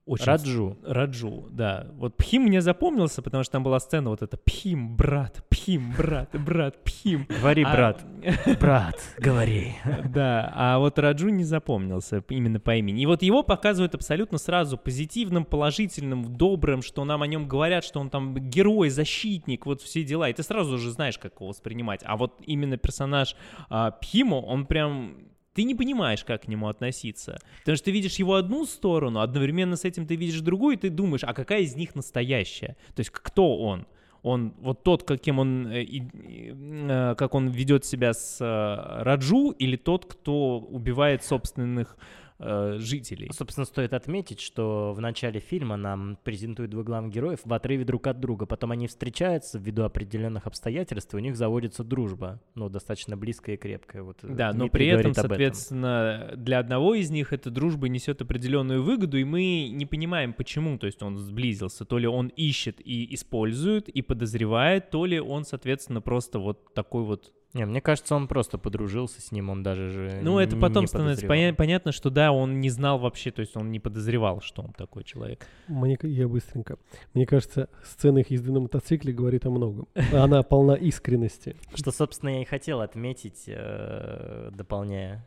[0.06, 0.78] Очень Раджу.
[0.84, 1.88] Раджу, да.
[1.93, 6.30] Вот Пхим мне запомнился, потому что там была сцена вот эта Пхим, брат, Пхим, брат,
[6.34, 7.26] брат, Пхим.
[7.30, 8.06] Говори, А- брат.
[8.60, 9.76] Брат, говори.
[10.06, 13.01] Да, а вот Раджу не запомнился именно по имени.
[13.01, 17.99] И вот его показывают абсолютно сразу позитивным, положительным, добрым, что нам о нем говорят, что
[17.99, 20.30] он там герой, защитник, вот все дела.
[20.30, 22.01] И ты сразу же знаешь, как его воспринимать.
[22.06, 23.36] А вот именно персонаж
[23.70, 25.32] а, Пхимо, он прям...
[25.54, 27.39] Ты не понимаешь, как к нему относиться.
[27.60, 30.89] Потому что ты видишь его одну сторону, одновременно с этим ты видишь другую, и ты
[30.89, 32.76] думаешь, а какая из них настоящая?
[32.95, 33.86] То есть кто он?
[34.24, 39.76] Он вот тот, каким он, э, э, как он ведет себя с э, Раджу, или
[39.76, 41.97] тот, кто убивает собственных
[42.43, 43.29] э, жителей.
[43.31, 48.07] Собственно, стоит отметить, что в начале фильма нам презентуют двух главных героев в отрыве друг
[48.07, 48.45] от друга.
[48.45, 53.59] Потом они встречаются ввиду определенных обстоятельств, и у них заводится дружба, ну, достаточно близкая и
[53.59, 54.03] крепкая.
[54.03, 58.21] Вот, э, Да, но Дмитрий при этом, соответственно, для одного из них эта дружба несет
[58.21, 60.77] определенную выгоду, и мы не понимаем, почему.
[60.77, 61.85] То есть он сблизился.
[61.85, 67.03] То ли он ищет и использует, и подозревает, то ли он, соответственно, просто вот такой
[67.03, 70.86] вот Не, мне кажется, он просто подружился с ним, он даже же Ну, это потом
[70.86, 74.41] не становится поня- понятно, что да, он не знал вообще, то есть он не подозревал,
[74.41, 75.45] что он такой человек.
[75.68, 76.78] Мне, я быстренько.
[77.14, 79.88] Мне кажется, сцена их езды на мотоцикле говорит о многом.
[80.12, 81.56] Она полна искренности.
[81.76, 85.24] Что, собственно, я и хотел отметить, э, дополняя.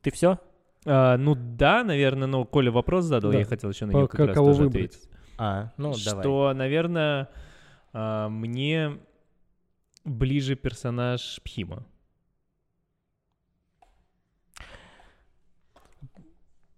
[0.00, 0.38] Ты, все?
[0.86, 3.38] А, ну да, наверное, но Коля вопрос задал, Да.
[3.38, 4.86] я хотел еще на него как раз тоже выбрать?
[4.96, 5.08] ответить.
[5.38, 6.22] А, ну давай.
[6.22, 7.28] что, наверное,
[7.92, 8.98] а, мне
[10.04, 11.86] ближе персонаж Пхима.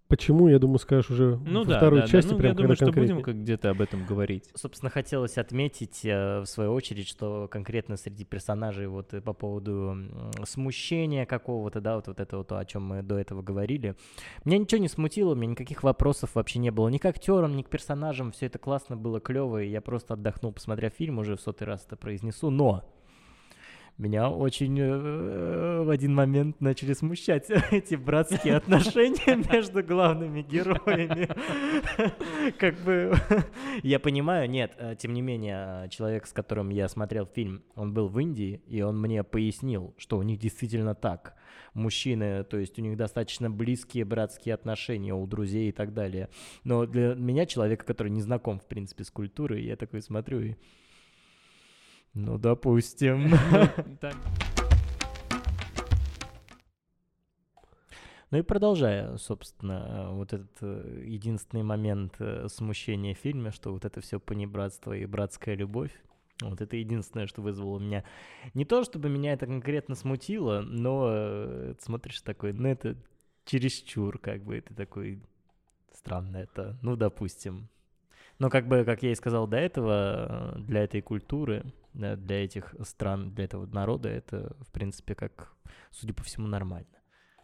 [0.06, 2.12] Почему, я думаю, скажешь уже Ну во да, второй да, да.
[2.12, 4.48] части, Ну, прям я думаю, что будем как где-то об этом говорить.
[4.54, 9.96] Собственно, хотелось отметить, э, в свою очередь, что конкретно среди персонажей вот э, по поводу
[10.44, 13.96] смущения какого-то, да, вот, вот это вот, то, о чем мы до этого говорили,
[14.44, 17.62] меня ничего не смутило, у меня никаких вопросов вообще не было ни к актерам, ни
[17.62, 21.40] к персонажам, все это классно было, клево, и я просто отдохнул, посмотря фильм, уже в
[21.40, 22.84] сотый раз это произнесу, но
[23.96, 31.28] меня очень э, в один момент начали смущать эти братские отношения между главными героями.
[32.58, 33.14] Как бы
[33.82, 37.94] я понимаю, нет, э, тем не менее, э, человек, с которым я смотрел фильм, он
[37.94, 41.36] был в Индии, и он мне пояснил, что у них действительно так.
[41.72, 46.28] Мужчины, то есть у них достаточно близкие братские отношения у друзей и так далее.
[46.64, 50.54] Но для меня, человека, который не знаком, в принципе, с культурой, я такой смотрю и...
[52.14, 53.34] Ну, допустим.
[58.30, 63.84] Ну и продолжая, собственно, вот этот э, единственный момент э, смущения в фильме, что вот
[63.84, 65.92] это все понебратство и братская любовь,
[66.40, 68.02] вот это единственное, что вызвало у меня.
[68.54, 72.96] Не то, чтобы меня это конкретно смутило, но э, смотришь такой, ну это
[73.44, 75.22] чересчур, как бы, это такой
[75.92, 77.68] странно это, ну допустим.
[78.40, 81.64] Но как бы, как я и сказал до этого, для этой культуры,
[81.94, 85.52] для этих стран, для этого народа, это, в принципе, как,
[85.90, 86.86] судя по всему, нормально.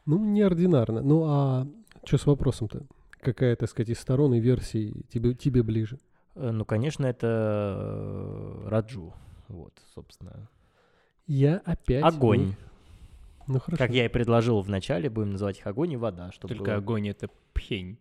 [0.07, 1.03] Ну, неординарно.
[1.03, 1.67] Ну, а
[2.05, 2.87] что с вопросом-то?
[3.21, 5.99] Какая, так сказать, из сторон и версий тебе, тебе ближе?
[6.35, 9.13] Э, Ну, конечно, это э, Раджу.
[9.49, 10.49] Вот, собственно.
[11.27, 12.03] Я опять...
[12.03, 12.55] Огонь.
[13.47, 13.79] Ну, ну, хорошо.
[13.85, 16.33] Как я и предложил в начале, будем называть их огонь и вода.
[16.33, 17.99] Чтобы Только огонь— это пхень.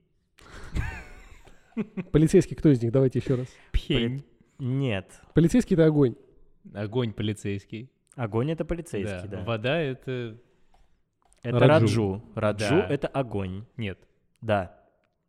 [2.12, 2.91] Полицейский кто из них?
[2.91, 3.47] Давайте еще раз.
[3.72, 4.24] Пхень.
[4.58, 5.22] Нет.
[5.34, 6.16] Полицейский— это огонь.
[6.74, 7.89] Огонь полицейский.
[8.16, 9.43] Огонь— это полицейский, да.
[9.43, 10.38] Вода— это...
[11.41, 12.22] Это Раджу.
[12.36, 12.70] Раджу.
[12.70, 12.88] Раджу Да.
[12.93, 13.66] это огонь.
[13.78, 13.97] Нет.
[14.41, 14.76] Да.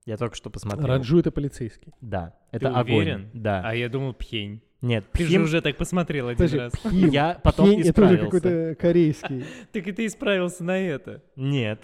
[0.07, 0.89] Я только что посмотрел.
[0.89, 1.93] Раджу— это полицейский.
[2.01, 2.35] Да.
[2.51, 2.95] Ты Это огонь.
[2.97, 3.31] уверен?
[3.33, 3.62] Да.
[3.64, 4.61] А я думал пхень.
[4.83, 6.72] Нет, Ты же Пхим- уже так посмотрел один Подожди, раз.
[6.72, 7.11] Пхим.
[7.11, 8.24] Я потом Пхень— это уже исправился.
[8.41, 9.45] какой-то корейский.
[9.72, 11.22] Так и ты исправился на это.
[11.37, 11.81] Нет.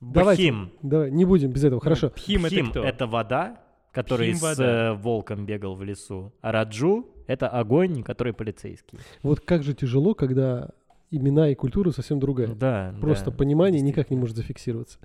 [0.00, 0.42] Давайте.
[0.42, 0.72] Бхим.
[0.82, 1.80] Давай, не будем без этого.
[1.80, 2.10] Хорошо.
[2.10, 2.84] Пхим, Пхим это кто?
[2.84, 3.62] это вода,
[3.92, 4.64] который Пхим с вода.
[4.90, 6.34] э, волком бегал в лесу.
[6.42, 8.98] А Раджу— это огонь, который полицейский.
[9.22, 10.70] Вот как же тяжело, когда
[11.10, 12.48] имена и культура совсем другая.
[12.54, 14.98] Да, Просто да, понимание никак не может зафиксироваться.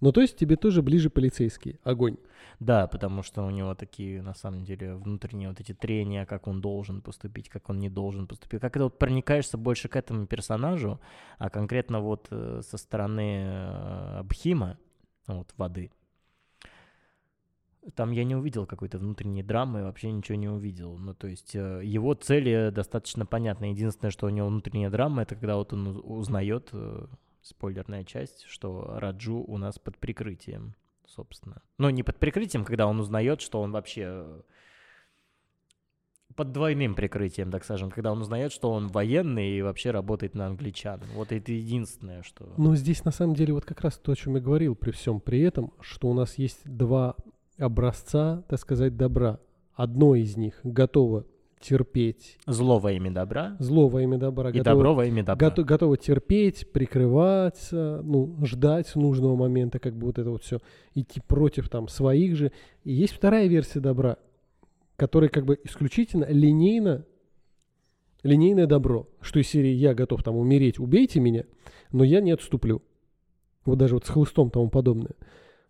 [0.00, 1.78] Ну, то есть тебе тоже ближе полицейский.
[1.84, 2.16] Огонь.
[2.60, 6.60] Да, потому что у него такие, на самом деле, внутренние вот эти трения, как он
[6.60, 8.60] должен поступить, как он не должен поступить.
[8.60, 11.00] Как это вот проникаешься больше к этому персонажу,
[11.38, 14.76] а конкретно вот э, со стороны э, Бхима,
[15.26, 15.90] вот, воды,
[17.94, 20.96] там я не увидел какой-то внутренней драмы, вообще ничего не увидел.
[20.96, 23.66] Ну, то есть э, его цели достаточно понятны.
[23.66, 27.06] Единственное, что у него внутренняя драма, это когда вот он уз- узнает, э,
[27.42, 30.74] спойлерная часть, что Раджу у нас под прикрытием,
[31.06, 31.60] собственно.
[31.78, 34.40] Ну, не под прикрытием, когда он узнает, что он вообще э,
[36.34, 40.46] под двойным прикрытием, так скажем, когда он узнает, что он военный и вообще работает на
[40.46, 41.02] англичан.
[41.14, 42.54] Вот это единственное, что...
[42.56, 45.20] Но здесь на самом деле вот как раз то, о чем я говорил при всем
[45.20, 47.14] при этом, что у нас есть два
[47.58, 49.40] образца, так сказать, добра.
[49.74, 51.26] Одно из них готово
[51.60, 55.48] терпеть Зло во имя добра зло во имя добра, и готово, добро во имя добра.
[55.48, 60.58] гото- готово терпеть, прикрываться, ну, ждать нужного момента, как бы вот это вот все,
[60.94, 62.52] идти против там своих же.
[62.84, 64.18] И есть вторая версия добра,
[64.96, 67.06] которая как бы исключительно линейно,
[68.22, 71.44] линейное добро, что из серии «я готов там умереть, убейте меня»,
[71.92, 72.82] но я не отступлю.
[73.64, 75.12] Вот даже вот с хлыстом тому подобное.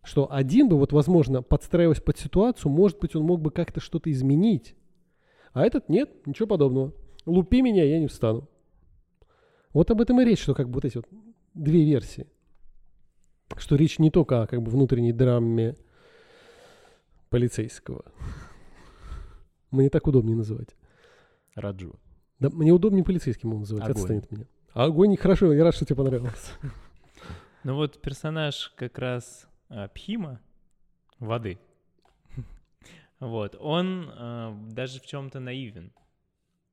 [0.04, 4.10] Что один бы, вот, возможно, подстраиваясь под ситуацию, может быть, он мог бы как-то что-то
[4.10, 4.76] изменить.
[5.52, 6.92] А этот нет, ничего подобного.
[7.26, 8.48] Лупи меня, я не встану.
[9.72, 11.06] Вот об этом и речь, что как бы вот эти вот
[11.54, 12.26] две версии.
[13.56, 15.76] что речь не только о как бы внутренней драме
[17.30, 18.04] полицейского.
[19.70, 20.76] Мне так удобнее называть.
[21.54, 21.94] Раджу.
[22.40, 23.96] Да, мне удобнее полицейским его называть, Огонь.
[23.96, 24.46] отстань от меня.
[24.72, 26.52] А огонь хорошо, я рад, что тебе понравилось.
[27.62, 30.40] Ну вот персонаж как раз Пхима,
[31.18, 31.58] воды,
[33.20, 35.92] вот, он а, даже в чем-то наивен.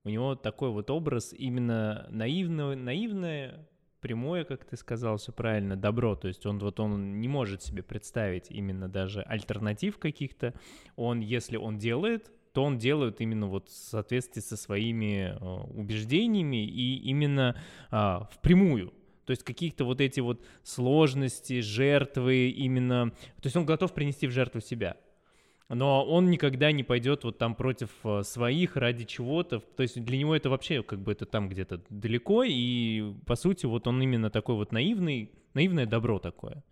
[0.03, 3.67] У него такой вот образ именно наивного, наивное,
[4.01, 6.15] прямое, как ты сказал, все правильно, добро.
[6.15, 10.53] То есть он вот он не может себе представить именно даже альтернатив каких-то.
[10.95, 15.37] Он, если он делает, то он делает именно вот в соответствии со своими э,
[15.73, 17.55] убеждениями и именно
[17.91, 18.93] а, впрямую.
[19.25, 23.11] То есть каких-то вот эти вот сложности, жертвы именно...
[23.41, 24.97] То есть он готов принести в жертву себя.
[25.73, 29.59] Но он никогда не пойдет вот там против э, своих ради чего-то.
[29.59, 32.43] То есть для него это вообще как бы это там где-то далеко.
[32.43, 36.63] И по сути вот он именно такой вот наивный, наивное добро такое.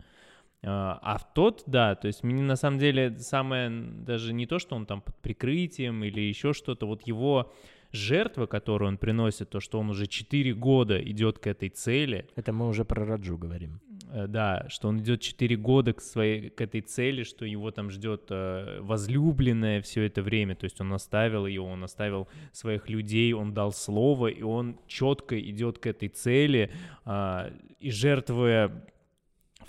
[0.62, 4.58] А а в тот, да, то есть мне на самом деле самое даже не то,
[4.58, 7.50] что он там под прикрытием или еще что-то, вот его
[7.92, 12.52] жертва, которую он приносит, то, что он уже 4 года идет к этой цели, Это
[12.52, 13.80] мы уже про Раджу говорим.
[14.12, 17.90] Э, да, что он идет 4 года к, своей, к этой цели, что его там
[17.90, 23.32] ждет э, возлюбленная все это время, то есть он оставил ее, он оставил своих людей,
[23.32, 26.70] он дал слово, и он четко идет к этой цели,
[27.04, 28.84] а, и жертвуя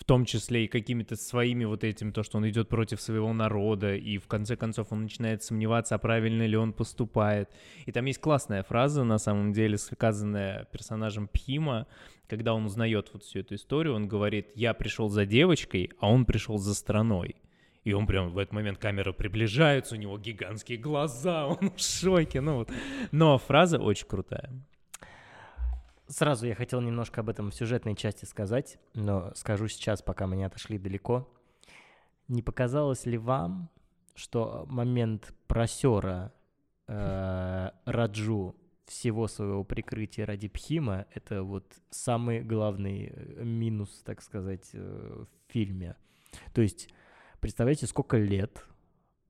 [0.01, 3.95] в том числе и какими-то своими вот этим, то, что он идет против своего народа,
[3.95, 7.51] и в конце концов он начинает сомневаться, а правильно ли он поступает.
[7.85, 11.85] И там есть классная фраза, на самом деле, сказанная персонажем Пхима,
[12.27, 16.25] когда он узнает вот всю эту историю, он говорит, я пришел за девочкой, а он
[16.25, 17.35] пришел за страной.
[17.83, 22.41] И он прям в этот момент камера приближается, у него гигантские глаза, он в шоке.
[22.41, 22.71] Ну вот.
[23.11, 24.49] Но фраза очень крутая.
[26.11, 30.35] Сразу я хотел немножко об этом в сюжетной части сказать, но скажу сейчас, пока мы
[30.35, 31.31] не отошли далеко.
[32.27, 33.69] Не показалось ли вам,
[34.13, 36.33] что момент просера
[36.87, 38.57] э, Раджу
[38.87, 45.51] всего своего прикрытия ради Пхима— это вот самый главный э, минус, так сказать, э, в
[45.53, 45.95] фильме?
[46.53, 46.89] То есть,
[47.39, 48.65] представляете, сколько лет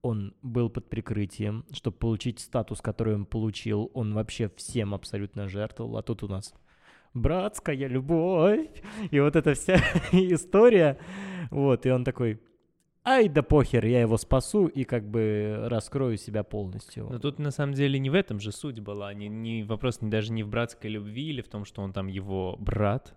[0.02, 5.98] он был под прикрытием, чтобы получить статус, который он получил, он вообще всем абсолютно жертвовал,
[5.98, 6.56] а тут у нас
[7.14, 8.70] братская любовь,
[9.10, 9.76] и вот эта вся
[10.12, 10.98] история,
[11.50, 12.40] вот, и он такой,
[13.04, 17.08] ай да похер, я его спасу и как бы раскрою себя полностью.
[17.10, 19.14] Но тут на самом деле не в этом же суть была.
[19.14, 22.08] Не, не, вопрос не, даже не в братской любви или в том, что он там
[22.08, 23.16] его брат.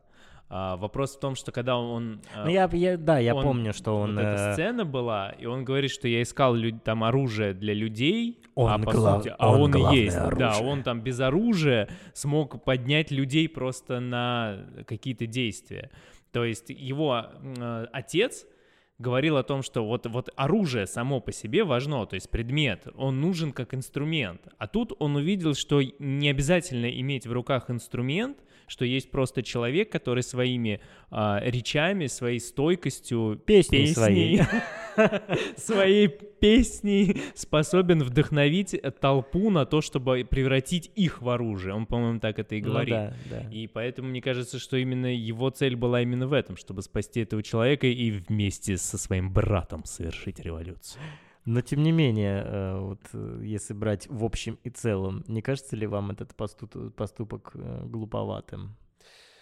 [0.51, 2.21] А вопрос в том, что когда он...
[2.35, 4.15] а, Ну, я, я- да, я он- помню, что он...
[4.15, 7.73] вот эта э, сцена была, и он говорит, что я искал лю- там оружие для
[7.75, 10.17] людей, а Он по глав- сути, а он он, и есть.
[10.17, 10.67] Да, оружие.
[10.69, 15.91] он там без оружия смог поднять людей просто на какие-то действия.
[16.31, 18.47] То есть его э, отец
[18.99, 23.21] говорил о том, что вот, вот оружие само по себе важно, то есть предмет, он
[23.21, 24.47] нужен как инструмент.
[24.59, 29.91] А тут он увидел, что не обязательно иметь в руках инструмент, что есть просто человек,
[29.91, 34.43] который своими а, речами, своей стойкостью, Песней своей.
[35.57, 41.75] своей песней способен вдохновить толпу на то, чтобы превратить их в оружие.
[41.75, 42.95] Он, по-моему, так это и ну говорит.
[42.95, 43.51] да, да.
[43.51, 47.43] И поэтому мне кажется, что именно его цель была именно в этом, чтобы спасти этого
[47.43, 51.03] человека и вместе со своим братом совершить революцию.
[51.45, 55.77] Но тем не менее, э, вот э, если брать в общем и целом, не кажется
[55.77, 58.77] ли вам этот посту- поступок э, глуповатым?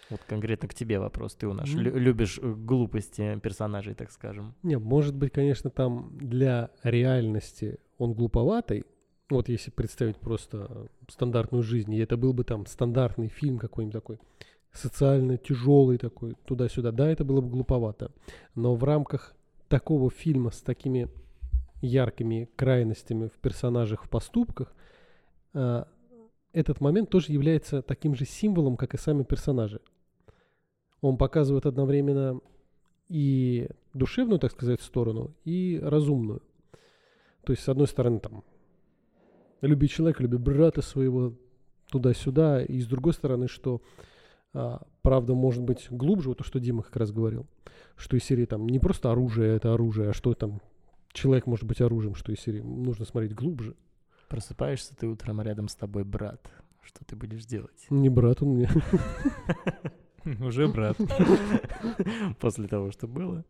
[0.09, 1.35] Вот конкретно к тебе вопрос.
[1.35, 4.53] Ты у нас лю- любишь глупости персонажей, так скажем.
[4.63, 8.85] Не, может быть, конечно, там для реальности он глуповатый.
[9.29, 14.19] Вот если представить просто стандартную жизнь, и это был бы там стандартный фильм какой-нибудь такой,
[14.73, 18.11] социально тяжелый такой, туда-сюда, да, это было бы глуповато.
[18.55, 19.33] Но в рамках
[19.69, 21.07] такого фильма с такими
[21.83, 24.73] яркими крайностями в персонажах, в поступках,
[25.53, 25.87] а,
[26.53, 29.81] этот момент тоже является таким же символом, как и сами персонажи.
[31.01, 32.39] Он показывает одновременно
[33.09, 36.41] и душевную, так сказать, сторону, и разумную.
[37.43, 38.43] То есть, с одной стороны, там,
[39.61, 41.33] любить человека, любить брата своего,
[41.91, 43.81] туда-сюда, и с другой стороны, что
[44.53, 47.45] а, правда может быть глубже, вот то, что Дима как раз говорил,
[47.97, 50.61] что из серии там не просто оружие это оружие, а что там
[51.13, 53.75] человек может быть оружием, что из серии нужно смотреть глубже.
[54.27, 56.51] Просыпаешься ты утром, а рядом с тобой брат.
[56.81, 57.85] Что ты будешь делать?
[57.89, 58.69] Не брат он мне.
[60.39, 60.97] Уже брат.
[62.39, 63.45] После того, что было.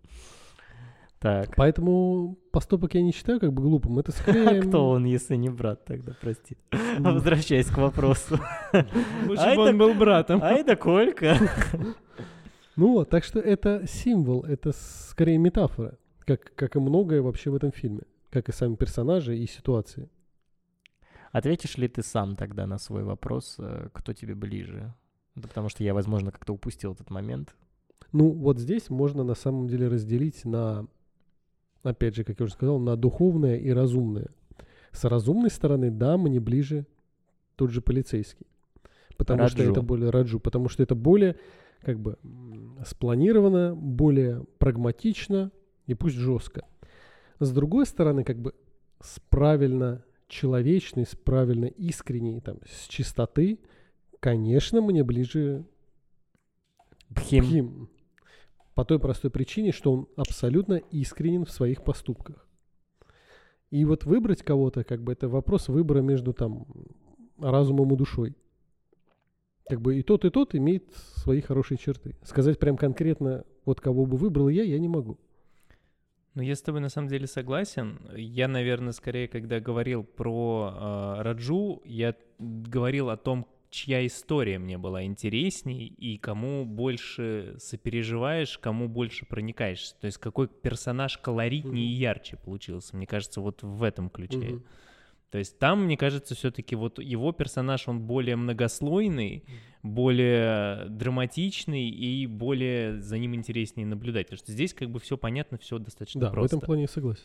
[1.20, 1.55] Так.
[1.55, 3.97] Поэтому поступок я не считаю как бы глупым.
[3.97, 4.61] Это А скорее...
[4.68, 6.57] кто он, если не брат тогда, прости?
[6.99, 8.39] Возвращаясь к вопросу.
[9.26, 10.43] Лучше бы он был братом.
[10.43, 11.38] Ай да Колька.
[12.76, 17.55] Ну вот, так что это символ, это скорее метафора, как, как и многое вообще в
[17.55, 20.09] этом фильме, как и сами персонажи и ситуации.
[21.32, 24.93] Ответишь ли ты сам тогда на свой вопрос, э, кто тебе ближе?
[25.36, 27.55] Да потому что я, возможно, как-то упустил этот момент.
[28.11, 30.88] Ну, вот здесь можно на самом деле разделить на,
[31.82, 34.28] опять же, как я уже сказал, на духовное и разумное.
[34.91, 36.86] С разумной стороны, да, мне ближе
[37.55, 38.45] тот же полицейский.
[39.17, 39.71] Потому что Раджу.
[39.71, 41.38] это более раджу, потому что это более
[41.82, 42.17] как бы
[42.86, 45.51] спланировано, более прагматично
[45.88, 46.65] и пусть жестко.
[47.39, 48.53] С другой стороны, как бы
[49.01, 53.59] с правильно человечной, с правильно искренней, там, с чистоты,
[54.19, 55.65] конечно, мне ближе
[57.13, 57.43] Пхим.
[57.43, 57.89] Пхим.
[58.73, 62.47] По той простой причине, что он абсолютно искренен в своих поступках.
[63.69, 66.65] И вот выбрать кого-то, как бы это вопрос выбора между там
[67.39, 68.36] разумом и душой.
[69.67, 72.15] Как бы и тот, и тот имеет свои хорошие черты.
[72.23, 75.19] Сказать прям конкретно, вот кого бы выбрал я, я не могу.
[76.36, 77.99] Ну, я с тобой на самом деле согласен.
[78.15, 84.77] Я, наверное, скорее, когда говорил про э, Раджу, я говорил о том, чья история мне
[84.77, 89.95] была интересней и кому больше сопереживаешь, кому больше проникаешься.
[89.99, 92.95] То есть какой персонаж колоритнее и ярче получился.
[92.95, 94.38] Мне кажется, вот в этом ключе.
[94.38, 94.63] Мгм.
[95.34, 99.43] То есть там, мне кажется, все-таки вот его персонаж, он более многослойный,
[99.81, 104.27] более драматичный и более за ним интереснее наблюдать.
[104.27, 106.57] Потому что здесь как бы все понятно, все достаточно Да, в просто.
[106.57, 107.23] этом плане я согласен.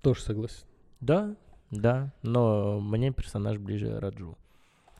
[0.00, 0.64] Тоже согласен.
[1.00, 1.34] Да,
[1.72, 4.38] да, но мне персонаж ближе Раджу.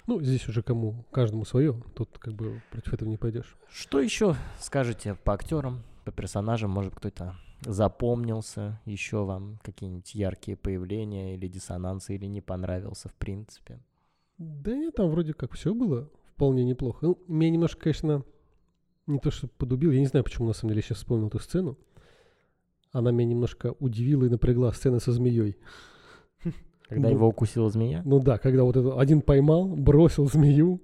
[0.09, 1.81] Ну, здесь уже кому, каждому свое.
[1.95, 3.57] Тут как бы против этого не пойдешь.
[3.71, 6.73] Что еще скажете по актерам, по персонажам?
[6.73, 13.81] Может, кто-то запомнился, еще вам какие-нибудь яркие появления или диссонансы, или не понравился в принципе?
[14.39, 16.99] Да нет, там вроде как все было вполне неплохо.
[17.07, 18.23] Ну, меня немножко, конечно,
[19.07, 21.39] не то что подубил, я не знаю, почему на самом деле я сейчас вспомнил эту
[21.39, 21.79] сцену.
[22.93, 25.57] Она меня немножко удивила и напрягла сцена со змеей.
[26.89, 28.03] Когда Ну, его укусила змея?
[28.05, 30.81] Ну да, когда вот этот один поймал, бросил змею,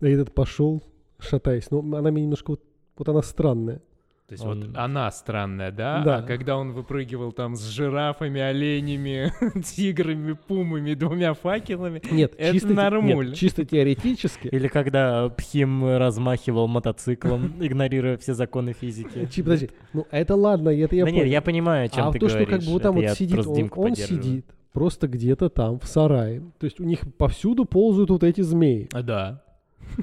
[0.00, 0.82] а этот пошел,
[1.18, 1.70] шатаясь.
[1.70, 2.62] Но она мне немножко вот,
[2.96, 3.80] вот она странная.
[4.28, 6.02] То есть Он- вот она странная, да?
[6.04, 6.16] Да.
[6.18, 12.68] А когда он выпрыгивал там с жирафами, оленями, тиграми, пумами, двумя факелами, Нет, Это чисто,
[12.68, 13.28] те- нормуль.
[13.28, 14.48] нет, чисто теоретически.
[14.48, 19.26] Или когда Пхим размахивал мотоциклом, игнорируя все законы физики?
[19.32, 21.22] Чи- Подожди, ну это ладно, это я да понял.
[21.24, 22.54] нет, я понимаю, о чем а ты то, что говоришь.
[22.58, 26.40] как бы вот там вот сидит, он, сидит просто где-то там в сарае.
[26.58, 28.90] То есть у них повсюду ползают вот эти змеи.
[28.92, 29.42] А, да.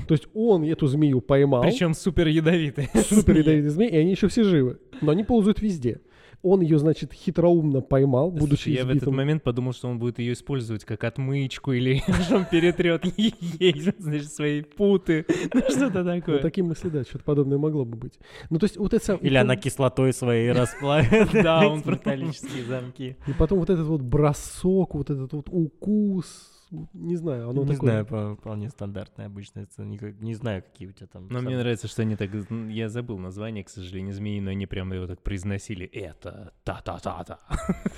[0.07, 1.61] То есть он эту змею поймал.
[1.63, 2.89] Причем супер ядовитый.
[3.09, 4.79] Супер ядовитые змеи, и они еще все живы.
[5.01, 6.01] Но они ползают везде.
[6.47, 9.15] Он ее, значит, хитроумно поймал, будучи я в этот избитым.
[9.15, 14.31] момент подумал, что он будет ее использовать как отмычку или что он перетрет ей, значит,
[14.31, 15.25] свои путы,
[15.55, 16.37] ну что-то Ну, такое.
[16.39, 18.19] такие мысли, да, что-то подобное могло бы быть.
[18.51, 23.15] Ну, то есть вот это Или она кислотой своей расплавит Да, он про- металлические замки.
[23.25, 26.54] И потом вот этот вот бросок, вот этот вот укус,
[26.93, 27.89] не знаю, оно не такое...
[27.89, 29.59] знаю, по- вполне стандартная обычно.
[29.61, 31.23] Это никак- не знаю, какие у тебя там.
[31.23, 32.29] Но мне самые- нравится, что они так...
[32.69, 35.85] Я забыл название, к сожалению, змеи, но они прямо его так произносили.
[35.93, 37.39] Это та-та-та-та.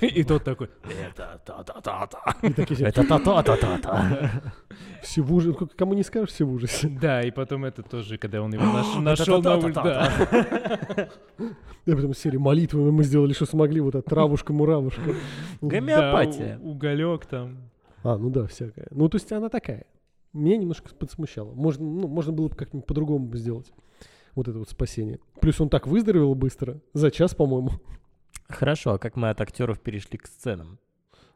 [0.00, 0.68] И тот такой...
[0.84, 2.36] Это та-та-та-та.
[2.48, 4.42] И такие все, Это та-та-та-та-та.
[5.02, 5.58] все в ужасе.
[5.76, 6.88] Кому не скажешь, все в ужасе.
[6.88, 9.72] Да, и потом это тоже, когда он его наш- нашел на улице.
[9.82, 11.08] да.
[11.86, 15.14] Я потом серии молитвы мы сделали, что смогли, вот эта травушка-муравушка.
[15.62, 16.58] Гомеопатия.
[16.58, 17.56] Уголек там.
[18.12, 18.86] А, ну да, всякая.
[18.90, 19.84] Ну, то есть она такая.
[20.32, 21.52] Меня немножко подсмущало.
[21.54, 23.72] Можно, ну, можно было бы как-нибудь по-другому сделать.
[24.34, 25.18] Вот это вот спасение.
[25.40, 26.80] Плюс он так выздоровел быстро.
[26.94, 27.70] За час, по-моему.
[28.48, 30.78] Хорошо, а как мы от актеров перешли к сценам?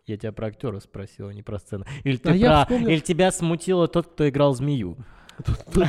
[0.06, 1.84] Я тебя про актера спросил, а не про сцену.
[2.04, 2.64] Или, ты А про...
[2.74, 4.96] вспомнил- Или тебя смутило тот, кто играл змею?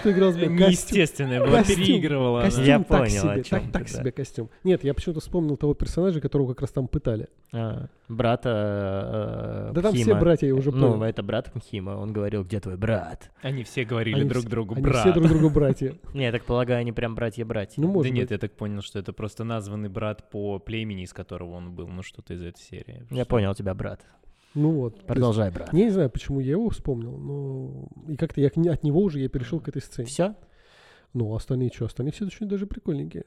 [0.05, 0.47] Играл змея.
[0.47, 3.85] Костюм, Неестественная была, костюм, переигрывала костюм Я так понял, себе, о так, да.
[3.85, 4.49] себе костюм.
[4.63, 7.27] Нет, я почему-то вспомнил того персонажа, которого как раз там пытали.
[7.51, 10.95] А, брата э, Да там все братья, я уже понял.
[10.97, 11.91] Ну, это брат Мхима.
[11.91, 13.31] Он говорил, где твой брат?
[13.41, 15.01] Они все говорили Они друг другу они брат.
[15.01, 15.93] все друг другу братья.
[16.13, 17.81] Не, я так полагаю, они прям братья-братья.
[17.81, 18.31] Ну, Да может нет, быть.
[18.31, 21.87] я так понял, что это просто названный брат по племени, из которого он был.
[21.87, 23.05] Ну, что-то из этой серии.
[23.11, 24.01] Я понял тебя, брат.
[24.55, 25.05] Ну вот.
[25.05, 25.73] Продолжай, брат.
[25.73, 29.59] Не знаю, почему я его вспомнил, но и как-то я от него уже я перешел
[29.59, 30.07] к этой сцене.
[30.07, 30.35] Все?
[31.13, 31.85] Ну, а остальные что?
[31.85, 33.25] Остальные все очень даже прикольненькие.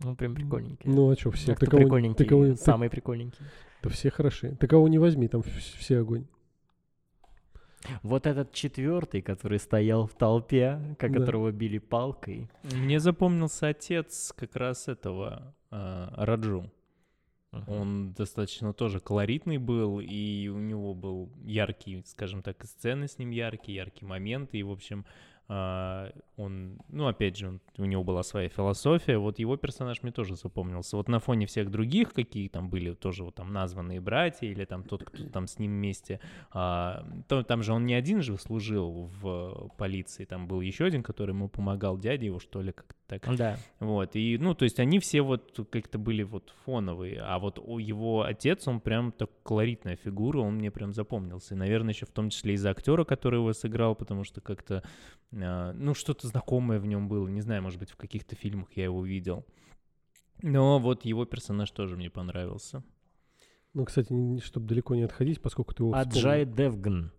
[0.00, 0.88] Ну, прям прикольненький.
[0.90, 1.54] Ну, а что, все?
[1.56, 2.16] Кто Ты кого- прикольненький?
[2.24, 3.44] ты кого- ты- Самый прикольненький.
[3.82, 4.56] Да все хороши.
[4.60, 6.26] Ты кого не возьми, там вс- все огонь.
[8.02, 11.18] Вот этот четвертый, который стоял в толпе, ко- Да.
[11.20, 12.48] которого били палкой.
[12.74, 16.70] Мне запомнился отец как раз этого а, Раджу.
[17.66, 17.72] Мгм.
[17.72, 23.30] Он достаточно тоже колоритный был, и у него был яркий, скажем так, сцены с ним
[23.30, 25.04] яркие, яркие моменты, и, в общем,
[25.48, 30.36] он, ну, опять же, он, у него была своя философия, вот его персонаж мне тоже
[30.36, 30.96] запомнился.
[30.96, 34.84] Вот на фоне всех других, какие там были тоже вот там названные братья или там
[34.84, 36.20] тот, кто там с ним вместе,
[36.50, 41.02] а, то, там же он не один же служил в полиции, там был еще один,
[41.02, 43.36] который ему помогал, дядя его, что ли, как-то так.
[43.36, 43.56] Да.
[43.80, 48.22] Вот, и, ну, то есть они все вот как-то были вот фоновые, а вот его
[48.22, 51.54] отец, он прям так колоритная фигура, он мне прям запомнился.
[51.54, 54.82] И, наверное, еще в том числе из-за актера, который его сыграл, потому что как-то,
[55.38, 59.04] ну, что-то знакомое в нем было, не знаю, может быть, в каких-то фильмах я его
[59.04, 59.44] видел.
[60.42, 62.82] Но вот его персонаж тоже мне понравился.
[63.74, 67.12] Ну, кстати, чтобы далеко не отходить, поскольку ты его Аджай Девган.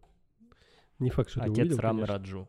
[0.99, 2.13] Не факт, что ты Отец увидел, Рамы конечно.
[2.13, 2.47] Раджу.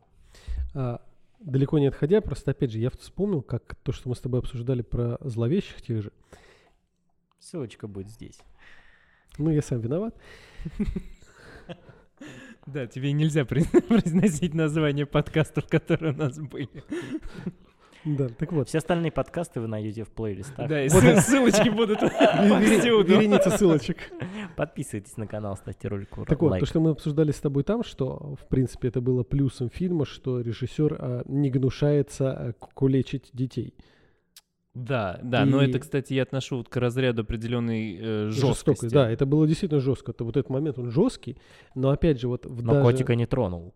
[0.73, 1.01] А,
[1.39, 4.81] далеко не отходя, просто опять же, я вспомнил, как то, что мы с тобой обсуждали
[4.81, 6.11] про зловещих тех же.
[7.39, 8.39] Ссылочка будет здесь.
[9.37, 10.15] Ну, я сам виноват.
[12.65, 16.83] Да, тебе нельзя произносить название подкастов, которые у нас были.
[18.03, 18.67] Да, так вот.
[18.67, 20.67] Все остальные подкасты вы найдете в плейлистах.
[20.67, 22.01] Да, и ссылочки будут.
[22.01, 23.97] Вереница ссылочек.
[24.55, 28.35] Подписывайтесь на канал, ставьте ролику Так вот, то, что мы обсуждали с тобой там, что,
[28.41, 33.75] в принципе, это было плюсом фильма, что режиссер а, не гнушается а, кулечить детей.
[34.73, 38.93] Да, да, но И- это, кстати, я отношу вот к разряду определенной э, Жестокость, жесткости.
[38.93, 40.13] Да, это было действительно жестко.
[40.13, 41.37] То вот этот момент, он жесткий,
[41.75, 43.73] но опять же, вот в Но даже- котика не тронул.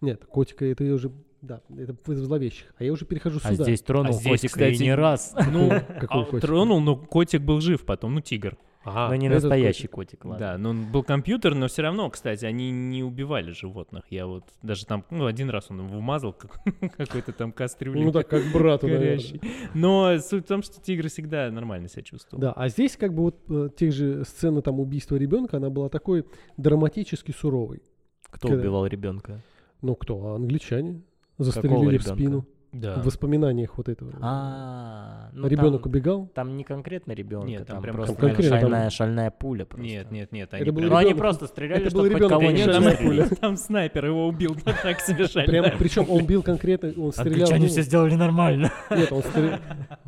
[0.00, 1.10] Нет, котика это я уже...
[1.40, 2.72] Да, это в зловещих.
[2.78, 3.64] А я уже перехожу А сюда.
[3.64, 5.34] здесь тронул А здесь, котика и кстати, не раз.
[5.52, 5.70] Ну,
[6.00, 6.40] Какой а, котик?
[6.40, 8.56] тронул, но котик был жив потом, ну, тигр.
[8.88, 10.20] Ага, Но не этот настоящий котик.
[10.20, 10.38] котик, ладно.
[10.46, 14.04] Да, но он был компьютер, но все равно, кстати, они не убивали животных.
[14.10, 16.60] Я вот даже там, ну, один раз он его вмазал как-
[16.96, 18.04] какой-то там кастрюлей.
[18.04, 19.40] Ну так, как брату, горящий.
[19.74, 22.40] Но суть в том, что тигр всегда нормально себя чувствовал.
[22.40, 25.88] Да, а здесь как бы вот э, тех же сцены там убийства ребенка, она была
[25.88, 26.24] такой
[26.56, 27.82] драматически суровой.
[28.30, 29.42] Кто Когда- убивал ребенка?
[29.82, 30.34] Ну кто?
[30.34, 31.02] Англичане.
[31.36, 32.14] Какого Застрелили в ребенка?
[32.14, 32.46] спину.
[32.72, 32.96] Да.
[33.00, 34.12] В воспоминаниях вот этого.
[34.20, 36.26] А, ну Ребенок там, убегал.
[36.34, 39.86] там не конкретно ребенка, Нет, там там, прям просто конкретно там- шальная, шальная пуля просто.
[39.86, 40.48] Нет, нет, нет.
[40.48, 41.18] Это Они был прям- Ну они ребенок.
[41.22, 45.00] просто стреляли, Это чтобы был хоть ребенок, кого-нибудь там, шальная там снайпер его убил, так
[45.00, 45.62] себе шальная.
[45.62, 47.32] Прям, причем он бил конкретно, он стрелял.
[47.32, 48.70] Англичане ну, все сделали нормально.
[48.90, 49.58] Нет, он стрелял,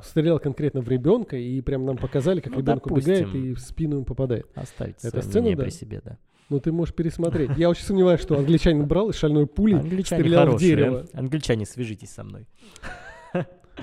[0.04, 3.96] стрелял конкретно в ребенка, и прям нам показали, как Ну, ребенок убегает и в спину
[3.96, 4.46] ему попадает.
[4.54, 5.62] Оставьте Эта свое сцена, да.
[5.62, 6.18] при себе, да.
[6.50, 7.52] Ну ты можешь пересмотреть.
[7.56, 10.68] Я очень сомневаюсь, что англичанин брал и шальной пулей Англичане стрелял в хорошие.
[10.68, 11.06] дерево.
[11.12, 12.46] Англичане, свяжитесь со мной.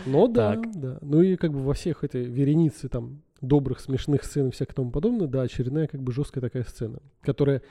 [0.05, 0.79] Ну да, Так.
[0.79, 0.97] да.
[1.01, 4.91] Ну и как бы во всех этой веренице там добрых, смешных сцен и всякое тому
[4.91, 7.63] подобное, да, очередная как бы жесткая такая сцена, которая,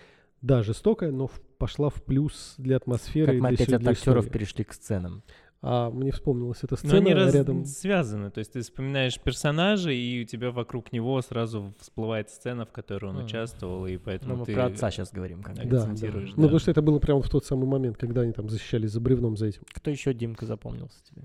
[0.43, 4.65] да, жестокая, но в- пошла в плюс для атмосферы Как мы опять от актеров перешли
[4.65, 5.23] к сценам.
[5.69, 7.65] А мне вспомнилась эта Но сцена они раз- рядом.
[7.65, 12.71] связаны, то есть ты вспоминаешь персонажа, и у тебя вокруг него сразу всплывает сцена, в
[12.71, 13.25] которой он Мгм.
[13.25, 14.55] участвовал, и Ну, поэтому мы ты...
[14.55, 15.39] про отца сейчас говорим.
[15.39, 15.71] Да, конкретно.
[15.73, 15.91] Да, да.
[15.91, 16.43] акцентируешь, Ну, да.
[16.43, 19.37] потому что это было прямо в тот самый момент, когда они там защищались за бревном
[19.37, 19.63] за этим.
[19.73, 21.23] Кто еще, Димка, запомнился тебе?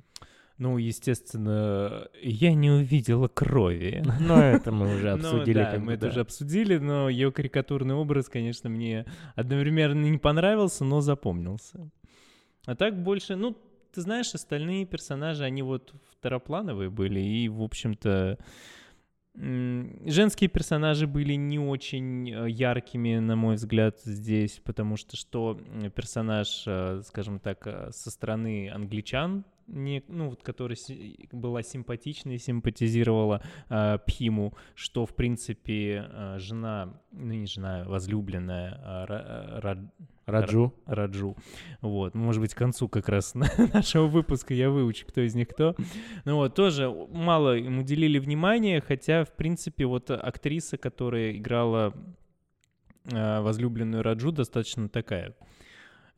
[0.58, 4.04] Ну, естественно, я не увидела крови.
[4.20, 5.54] Ну, это мы уже Ну обсудили.
[5.54, 11.02] да, мы это уже обсудили, но ее карикатурный образ, конечно, мне одновременно не понравился, но
[11.02, 11.90] запомнился.
[12.66, 13.56] А так больше, ну,
[13.94, 18.38] ты знаешь, остальные персонажи, они вот второплановые были, и, в общем-то,
[19.34, 25.60] женские персонажи были не очень э, яркими, на мой взгляд, здесь, потому что что
[25.96, 30.78] персонаж, э, скажем так, э, со стороны англичан, не, ну, вот, которая
[31.32, 39.06] была симпатичной, симпатизировала э, Пхиму, что, в принципе, э, жена, ну, не жена, возлюбленная э,
[39.06, 39.92] Ра- Ра-
[40.26, 40.74] Раджу.
[40.86, 41.36] Раджу.
[41.82, 43.34] Вот, может быть, к концу как раз
[43.74, 45.76] нашего выпуска я выучу, кто из них кто.
[46.26, 51.94] Ну вот, тоже мало им уделили внимания, хотя, в принципе, вот актриса, которая играла
[53.04, 55.36] возлюбленную Раджу, достаточно такая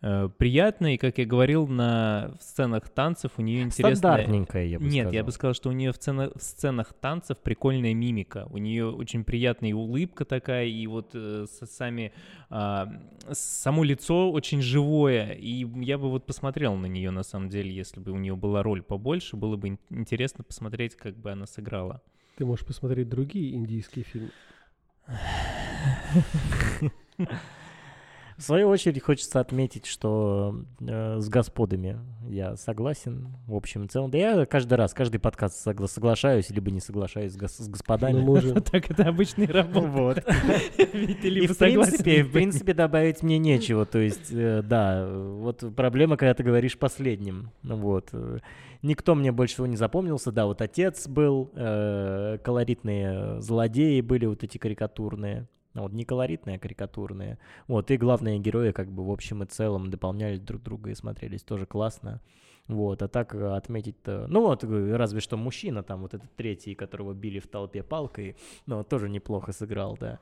[0.04, 3.95] э, приятная, и, как я говорил, на в сценах танцев у нее интересная...
[3.95, 5.14] Стандартненькая, я бы Нет, сказал.
[5.14, 8.47] я бы сказал, что у нее в, цена- в сценах танцев прикольная мимика.
[8.51, 12.12] У нее очень приятная и улыбка такая, и вот э, сами
[12.49, 12.88] а,
[13.32, 15.32] само лицо очень живое.
[15.32, 18.62] И я бы вот посмотрел на нее на самом деле, если бы у нее была
[18.62, 22.01] роль побольше, было бы ин- интересно посмотреть, как бы она сыграла.
[22.36, 24.30] Ты можешь посмотреть другие индийские фильмы.
[28.38, 34.09] В свою очередь хочется отметить, что э, с господами я согласен в общем и целом.
[34.11, 38.19] Да я каждый раз, каждый подкаст согла- соглашаюсь, либо не соглашаюсь с, гос- с господами.
[38.19, 38.53] Но мы уже...
[38.61, 39.93] Так это обычно и работает.
[39.93, 40.23] Вот.
[40.77, 43.86] И в принципе, в принципе добавить мне нечего.
[43.86, 47.51] То есть, э, да, вот проблема, когда ты говоришь последним.
[47.61, 48.11] Ну Вот.
[48.81, 50.31] Никто мне больше всего не запомнился.
[50.31, 55.47] Да, вот отец был, э, колоритные злодеи были вот эти карикатурные.
[55.74, 57.39] Вот, не колоритные, а карикатурные.
[57.67, 61.41] Вот, и главные герои, как бы, в общем и целом, дополняли друг друга и смотрелись
[61.41, 62.21] тоже классно.
[62.67, 64.28] Вот, а так э, отметить-то...
[64.30, 68.38] Ну вот, э, разве что мужчина там, вот этот третий, которого били в толпе палкой,
[68.67, 70.19] ну, тоже неплохо сыграл, да.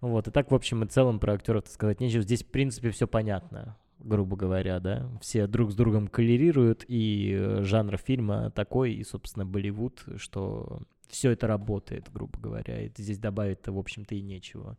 [0.00, 2.22] Вот, и так, в общем и целом, про актеров сказать нечего.
[2.22, 5.10] Здесь, в принципе, все понятно, грубо говоря, да.
[5.20, 11.30] Все друг с другом коллерируют, и э, жанр фильма такой, и, собственно, Болливуд, что все
[11.30, 12.82] это работает, грубо говоря.
[12.82, 14.76] И здесь добавить-то, в общем-то, и нечего.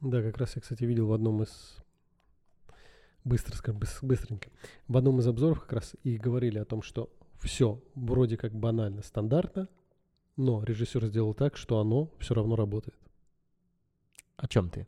[0.00, 1.78] Да, как раз я, кстати, видел в одном из
[3.26, 4.50] быстро скажем, быстренько.
[4.88, 9.02] В одном из обзоров как раз и говорили о том, что все вроде как банально,
[9.02, 9.68] стандартно,
[10.36, 12.98] но режиссер сделал так, что оно все равно работает.
[14.36, 14.86] О чем ты?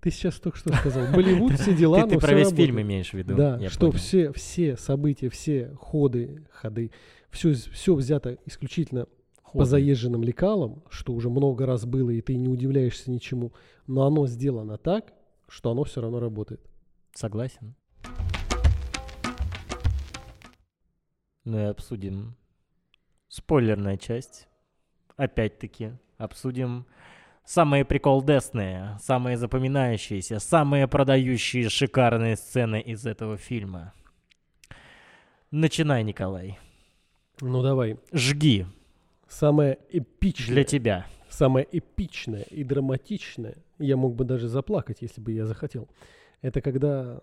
[0.00, 1.12] Ты сейчас только что сказал.
[1.12, 3.34] Болливуд, все дела, Ты, ты про весь фильм имеешь в виду.
[3.34, 6.90] Да, что все, все события, все ходы, ходы,
[7.30, 9.06] все, все взято исключительно
[9.52, 13.52] по заезженным лекалам, что уже много раз было, и ты не удивляешься ничему,
[13.86, 15.14] но оно сделано так,
[15.48, 16.60] что оно все равно работает.
[17.14, 17.74] Согласен.
[21.44, 22.34] Ну и обсудим
[23.28, 24.48] спойлерная часть.
[25.16, 26.86] Опять-таки обсудим
[27.46, 33.94] самые приколдесные, самые запоминающиеся, самые продающие шикарные сцены из этого фильма.
[35.50, 36.58] Начинай, Николай.
[37.40, 37.98] Ну давай.
[38.12, 38.66] Жги.
[39.28, 40.54] Самое эпичное.
[40.54, 41.06] Для тебя.
[41.28, 45.88] Самое эпичное и драматичное я мог бы даже заплакать, если бы я захотел.
[46.42, 47.20] Это когда,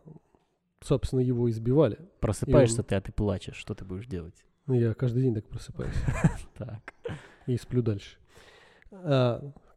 [0.81, 1.97] собственно, его избивали.
[2.19, 2.85] Просыпаешься он...
[2.85, 3.55] ты, а ты плачешь.
[3.55, 4.35] Что ты будешь делать?
[4.67, 5.95] Я каждый день так просыпаюсь.
[6.57, 6.93] Так.
[7.45, 8.17] И сплю дальше.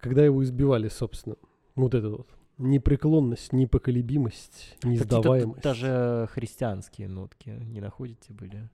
[0.07, 1.35] Когда его избивали, собственно,
[1.75, 2.29] вот это вот
[2.59, 5.63] непреклонность, непоколебимость, несдаваемость.
[5.63, 8.71] Даже христианские нотки не находите были?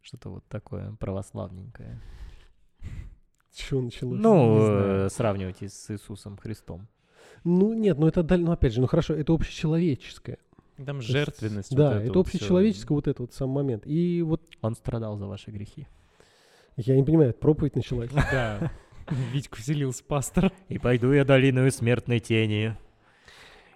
[0.00, 2.00] Что-то вот такое православненькое.
[3.52, 4.18] Чего началось?
[4.18, 6.88] Ну, э, сравнивайте с Иисусом Христом.
[7.44, 10.38] Ну, нет, ну это, ну опять же, ну хорошо, это общечеловеческое.
[10.82, 11.70] Там жертвенность.
[11.72, 13.86] Вот да, это, это общечеловеческое вот этот вот сам момент.
[13.86, 14.42] И вот...
[14.62, 15.86] Он страдал за ваши грехи.
[16.76, 18.10] Я не понимаю, проповедь началась.
[18.10, 18.72] Да.
[19.32, 20.52] Витьку вселился пастор.
[20.68, 22.76] И пойду я долиную смертной тени.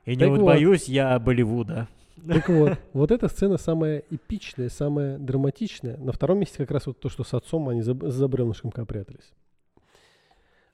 [0.05, 1.89] И не вот боюсь я Болливуда.
[2.27, 5.97] Так вот, вот эта сцена самая эпичная, самая драматичная.
[5.99, 9.33] На втором месте как раз вот то, что с отцом они за, за бревнышком прятались.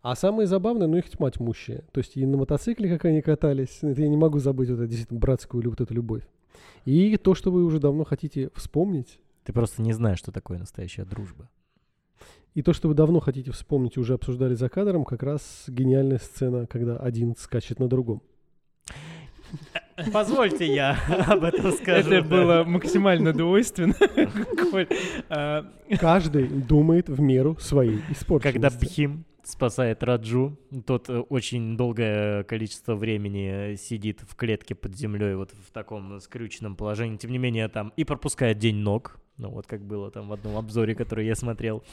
[0.03, 1.83] А самое забавное, ну их тьма тьмущая.
[1.93, 4.87] То есть и на мотоцикле, как они катались, это я не могу забыть вот эту
[4.87, 6.23] действительно братскую вот эту любовь.
[6.85, 9.19] И то, что вы уже давно хотите вспомнить.
[9.45, 11.51] Ты просто не знаешь, что такое настоящая дружба.
[12.57, 16.67] И то, что вы давно хотите вспомнить, уже обсуждали за кадром, как раз гениальная сцена,
[16.67, 18.23] когда один скачет на другом.
[20.11, 20.99] Позвольте я
[21.29, 22.11] об этом скажу.
[22.11, 23.95] Это было максимально двойственно.
[26.01, 28.59] Каждый думает в меру своей испорченности.
[28.59, 30.59] Когда Бхим спасает Раджу.
[30.87, 36.77] Тот э, очень долгое количество времени сидит в клетке под землей, вот в таком скрюченном
[36.77, 37.17] положении.
[37.17, 39.19] Тем не менее, там и пропускает день ног.
[39.39, 41.85] Ну, вот как было там в одном обзоре, который я смотрел.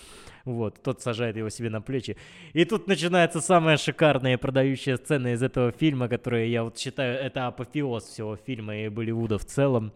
[0.46, 2.16] Вот, тот сажает его себе на плечи.
[2.54, 7.48] И тут начинается самая шикарная продающая сцена из этого фильма, которая, я вот считаю, это
[7.48, 9.92] апофеоз всего фильма и Болливуда в целом.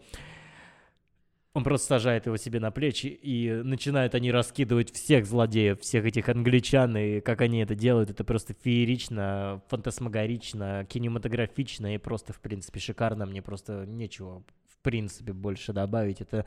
[1.54, 6.28] Он просто сажает его себе на плечи, и начинают они раскидывать всех злодеев, всех этих
[6.28, 12.80] англичан, и как они это делают, это просто феерично, фантасмагорично, кинематографично и просто, в принципе,
[12.80, 13.26] шикарно.
[13.26, 16.20] Мне просто нечего, в принципе, больше добавить.
[16.20, 16.44] Это,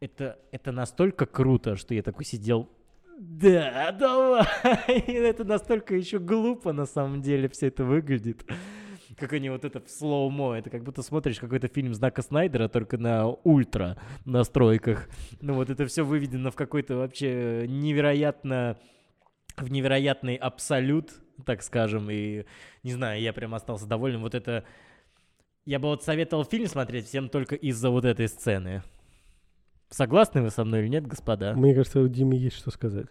[0.00, 2.68] это, это настолько круто, что я такой сидел,
[3.16, 4.44] да, давай.
[5.06, 8.44] это настолько еще глупо, на самом деле, все это выглядит
[9.16, 12.98] как они вот это в слоумо, это как будто смотришь какой-то фильм Знака Снайдера, только
[12.98, 15.08] на ультра настройках.
[15.40, 18.76] Ну вот это все выведено в какой-то вообще невероятно,
[19.56, 21.12] в невероятный абсолют,
[21.44, 22.44] так скажем, и
[22.82, 24.20] не знаю, я прям остался доволен.
[24.20, 24.64] Вот это...
[25.64, 28.82] Я бы вот советовал фильм смотреть всем только из-за вот этой сцены.
[29.88, 31.54] Согласны вы со мной или нет, господа?
[31.54, 33.06] Мне кажется, у Димы есть что сказать.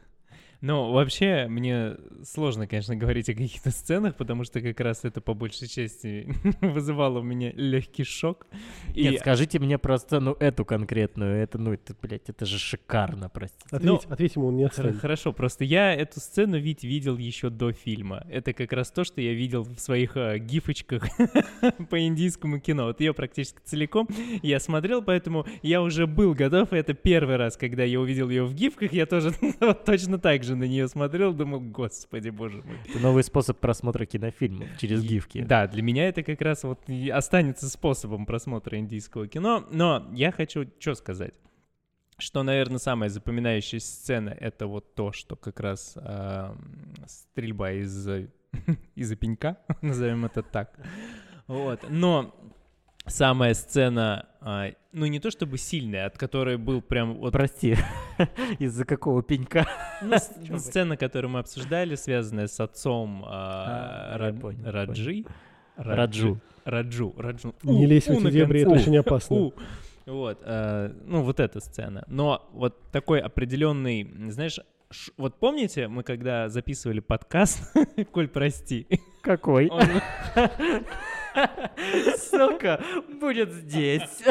[0.64, 5.34] Ну, вообще, мне сложно, конечно, говорить о каких-то сценах, потому что как раз это по
[5.34, 8.47] большей части вызывало у меня легкий шок.
[8.95, 11.36] Нет, скажите мне про сцену эту конкретную.
[11.36, 13.76] Это, ну, это, блядь, это же шикарно, простите.
[13.76, 14.99] Ответь, ну, ответь ему, он не отстанет.
[14.99, 18.26] Хорошо, просто я эту сцену ведь видел еще до фильма.
[18.30, 21.03] Это как раз то, что я видел в своих э, гифочках
[21.89, 22.86] по индийскому кино.
[22.86, 24.07] Вот ее практически целиком
[24.41, 26.72] я смотрел, поэтому я уже был готов.
[26.72, 29.34] И это первый раз, когда я увидел ее в гифках, я тоже
[29.86, 32.77] точно так же даже на нее смотрел, думал, господи, боже мой.
[32.87, 35.43] Это новый способ просмотра кинофильмов через гифки.
[35.43, 36.79] Да, для меня это как раз вот
[37.11, 39.65] останется способом просмотра индийского кино.
[39.71, 41.33] Но я хочу что сказать
[42.19, 46.55] что, наверное, самая запоминающаяся сцена— это вот то, что как раз э,
[47.07, 48.07] стрельба из
[48.95, 50.79] из-за пенька, назовем это так.
[51.47, 51.81] Вот.
[51.89, 52.33] Но
[53.05, 57.33] самая сцена, а, ну не то чтобы сильная, от которой был прям вот...
[57.33, 57.75] Прости,
[58.59, 59.65] из-за какого пенька?
[60.01, 65.25] Ну, с- сцена, которую мы обсуждали, связанная с отцом а, А, понял, Раджи.
[65.75, 66.39] Раджу.
[66.65, 67.13] Раджу.
[67.17, 67.55] Раджу.
[67.63, 69.35] Не У, лезь в эти дебри, это очень опасно.
[69.35, 69.53] У.
[70.05, 72.03] Вот, э, ну вот эта сцена.
[72.07, 74.59] Но вот такой определенный, знаешь,
[74.91, 77.73] ш- вот помните, мы когда записывали подкаст,
[78.11, 78.85] Коль, прости,
[79.21, 79.69] Какой?
[79.69, 79.87] он-
[82.17, 82.81] Ссылка
[83.19, 84.23] будет здесь.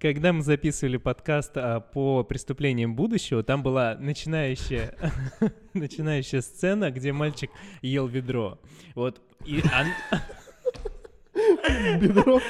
[0.00, 4.94] Когда мы записывали подкаст а, по преступлениям будущего, там была начинающая,
[5.74, 7.50] начинающая сцена, где мальчик
[7.82, 8.58] ел ведро.
[8.94, 9.20] Вот.
[9.44, 9.92] И он-
[12.00, 12.40] Бедро.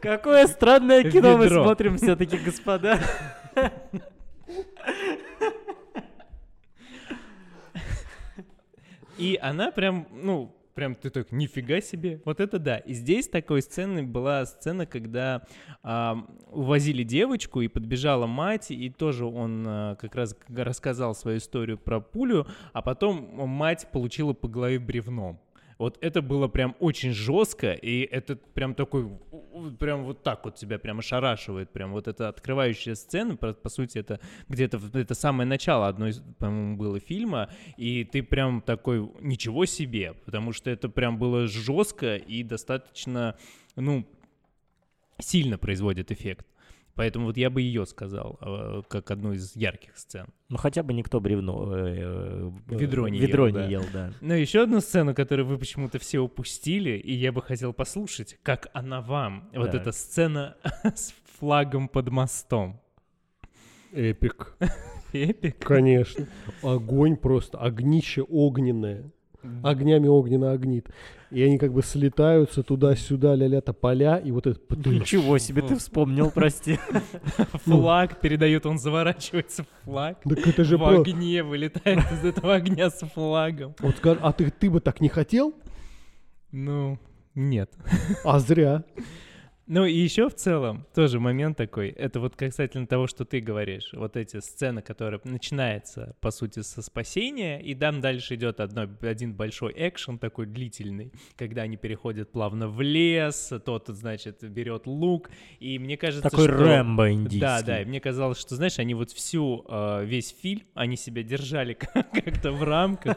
[0.00, 3.00] Какое странное кино мы смотрим все-таки, господа.
[9.18, 12.78] И она прям, ну, прям ты так, нифига себе, вот это да.
[12.78, 15.46] И здесь такой сцены была сцена, когда
[15.82, 21.78] а, увозили девочку, и подбежала мать, и тоже он а, как раз рассказал свою историю
[21.78, 25.40] про пулю, а потом мать получила по голове бревном.
[25.82, 29.18] Вот это было прям очень жестко, и это прям такой,
[29.80, 33.98] прям вот так вот тебя прям ошарашивает, прям вот эта открывающая сцена, по, по сути,
[33.98, 40.14] это где-то, это самое начало одной, по-моему, было фильма, и ты прям такой, ничего себе,
[40.24, 43.36] потому что это прям было жестко и достаточно,
[43.74, 44.06] ну,
[45.18, 46.46] сильно производит эффект.
[46.94, 50.26] Поэтому вот я бы ее сказал, э, как одну из ярких сцен.
[50.50, 51.74] Ну хотя бы никто бревно...
[51.74, 51.96] э,
[52.68, 53.66] э, Ведро не Ведро ел, не да.
[53.66, 54.12] ел, да.
[54.20, 58.68] Но еще одну сцену, которую вы почему-то все упустили, и я бы хотел послушать, как
[58.74, 59.48] она вам.
[59.54, 59.80] Вот Так.
[59.80, 62.80] эта сцена с флагом под мостом.
[63.92, 64.56] Эпик.
[65.12, 65.58] Эпик.
[65.58, 66.28] Конечно.
[66.62, 69.10] Огонь просто, огнище огненное.
[69.62, 70.88] Огнями огненно огнит.
[71.32, 74.60] И они как бы слетаются туда-сюда, ля-ля тополя, и вот это...
[74.88, 76.78] Ничего себе ты вспомнил, прости.
[77.64, 80.20] Флаг передает, он заворачивается в флаг.
[80.22, 83.74] Так это же в огне вылетает из этого огня с флагом.
[83.78, 85.54] Вот а ты, ты бы так не хотел?
[86.50, 86.98] Ну,
[87.34, 87.70] нет.
[88.24, 88.84] А зря.
[89.74, 93.88] Ну и еще в целом тоже момент такой, это вот касательно того, что ты говоришь,
[93.94, 99.32] вот эти сцены, которые начинается, по сути, со спасения, и там дальше идет одно, один
[99.32, 105.78] большой экшен такой длительный, когда они переходят плавно в лес, тот, значит, берет лук, и
[105.78, 106.58] мне кажется, Такой что...
[106.58, 107.40] Рэмбо индийский.
[107.40, 111.22] Да, да, и мне казалось, что, знаешь, они вот всю, э, весь фильм, они себя
[111.22, 111.72] держали
[112.12, 113.16] как-то в рамках,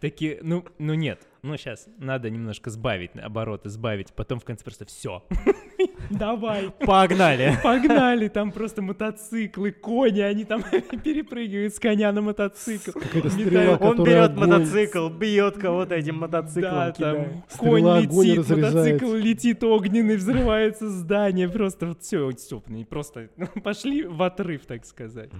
[0.00, 4.86] такие, ну, ну нет, ну сейчас надо немножко сбавить обороты, сбавить, потом в конце просто
[4.86, 5.22] все,
[6.10, 7.52] давай, Погнали.
[7.62, 10.62] погнали, там просто мотоциклы, кони, они там
[11.04, 12.98] перепрыгивают с коня на мотоцикл.
[13.28, 18.74] Стрела, Он берет огонь- мотоцикл, бьет кого-то этим мотоциклом, Да, там конь Стрела летит, разрезает.
[18.74, 23.28] мотоцикл летит огненный, взрывается здание, просто вот все, все, просто
[23.62, 25.30] пошли в отрыв, так сказать.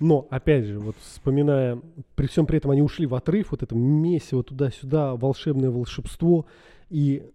[0.00, 1.78] Но, опять же, вот вспоминая,
[2.16, 6.46] при всем при этом они ушли в отрыв, вот это месиво туда-сюда, волшебное волшебство
[6.88, 7.30] и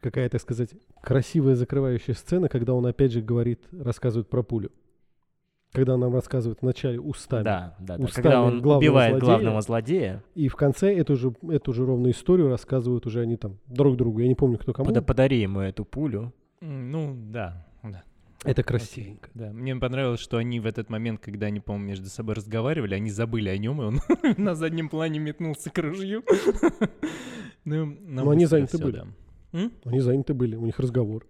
[0.00, 0.70] какая, так сказать,
[1.02, 4.70] красивая закрывающая сцена, когда он опять же говорит, рассказывает про пулю.
[5.72, 7.42] Когда он нам рассказывает вначале устами.
[7.42, 8.04] Да, да, да.
[8.04, 9.28] Устами Когда он главного убивает злодея.
[9.28, 13.58] главного злодея, И в конце эту же, эту же ровную историю рассказывают уже они там
[13.66, 14.20] друг другу.
[14.20, 14.88] Я не помню, кто кому.
[14.90, 16.32] пода- подари ему эту пулю.
[16.60, 17.66] Ну, да,
[18.44, 19.30] Это Окей, красивенько.
[19.34, 23.10] Да, мне понравилось, что они в этот момент, когда они, по-моему, между собой разговаривали, они
[23.10, 24.00] забыли о нем, и он
[24.36, 26.22] на заднем плане метнулся к ружью.
[27.66, 29.04] Ну, Но они заняты были.
[29.84, 31.26] Они заняты были, у них разговор.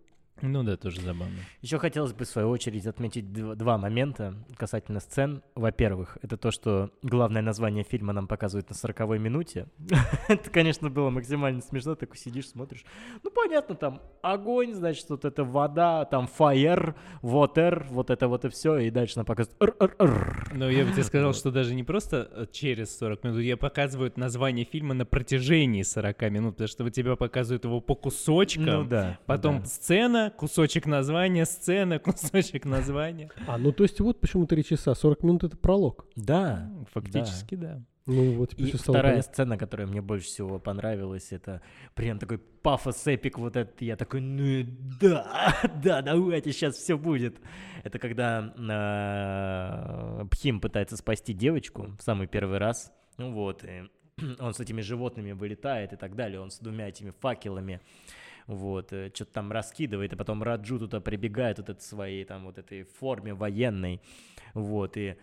[0.46, 1.36] Ну да, тоже забавно.
[1.62, 5.42] Еще хотелось бы, в свою очередь, отметить дв- два момента касательно сцен.
[5.54, 9.68] Во-первых, это то, что главное название фильма нам показывают на 40 минуте.
[10.28, 11.94] это, конечно, было максимально смешно.
[11.94, 12.84] Такой сидишь, смотришь.
[13.22, 18.50] Ну, понятно, там огонь, значит, вот это вода, там fire, water, вот это вот и
[18.50, 18.76] все.
[18.78, 19.64] И дальше нам показывают.
[20.52, 24.18] Но я бы тебе сказал, что даже не просто э, через 40 минут, я показывают
[24.18, 28.84] название фильма на протяжении 40 минут, потому что у тебя показывают его по кусочкам, Ну
[28.84, 29.18] да.
[29.26, 29.66] потом да.
[29.66, 33.30] сцена, кусочек названия, сцена, кусочек названия.
[33.46, 36.06] А, ну то есть вот почему 3 часа, 40 минут это пролог.
[36.16, 36.70] Да.
[36.92, 37.82] Фактически, да.
[38.06, 39.32] Ну вот И стало вторая понятно.
[39.32, 41.62] сцена, которая мне больше всего понравилась, это
[41.94, 43.80] прям такой пафос эпик вот этот.
[43.80, 44.66] Я такой, ну
[45.00, 47.38] да, да, давайте, сейчас все будет.
[47.82, 48.52] Это когда
[50.20, 52.92] э, Пхим пытается спасти девочку в самый первый раз.
[53.16, 53.84] Ну вот, и
[54.38, 56.40] он с этими животными вылетает и так далее.
[56.40, 57.80] Он с двумя этими факелами
[58.46, 62.84] вот, что-то там раскидывает, и потом Раджу туда прибегает вот этой своей там вот этой
[62.84, 64.00] форме военной,
[64.54, 65.16] вот, и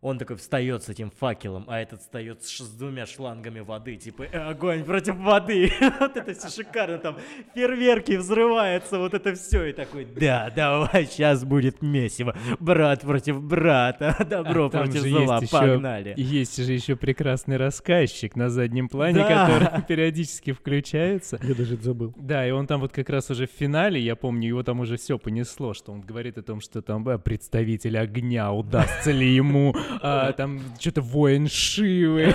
[0.00, 4.24] он такой встает с этим факелом, а этот встает с, с двумя шлангами воды, типа
[4.24, 5.72] э, огонь против воды.
[6.00, 7.16] вот это все шикарно, там
[7.54, 9.64] фейерверки взрываются, вот это все.
[9.64, 12.36] И такой, да, давай, сейчас будет месиво.
[12.60, 16.14] Брат против брата, добро а против зла, есть погнали.
[16.16, 19.46] Еще, есть же еще прекрасный рассказчик на заднем плане, да.
[19.46, 21.40] который периодически включается.
[21.42, 22.14] Я даже забыл.
[22.16, 24.96] Да, и он там вот как раз уже в финале, я помню, его там уже
[24.96, 29.74] все понесло, что он говорит о том, что там э, представитель огня, удастся ли ему
[30.00, 32.34] а, там что-то воин Шивы.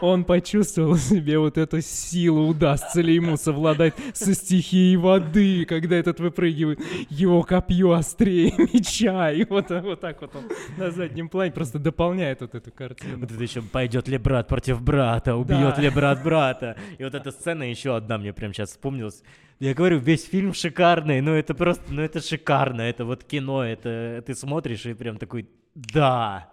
[0.00, 6.20] Он почувствовал себе вот эту силу, удастся ли ему совладать со стихией воды, когда этот
[6.20, 6.80] выпрыгивает,
[7.10, 10.44] его копье острее меча, и вот, вот так вот он
[10.76, 13.18] на заднем плане просто дополняет вот эту картину.
[13.18, 15.82] Вот это еще пойдет ли брат против брата, убьет да.
[15.82, 16.76] ли брат брата.
[16.98, 19.22] И вот эта сцена еще одна мне прям сейчас вспомнилась.
[19.60, 24.22] Я говорю, весь фильм шикарный, ну это просто, ну это шикарно, это вот кино, это
[24.24, 25.48] ты смотришь и прям такой,
[25.78, 26.50] да.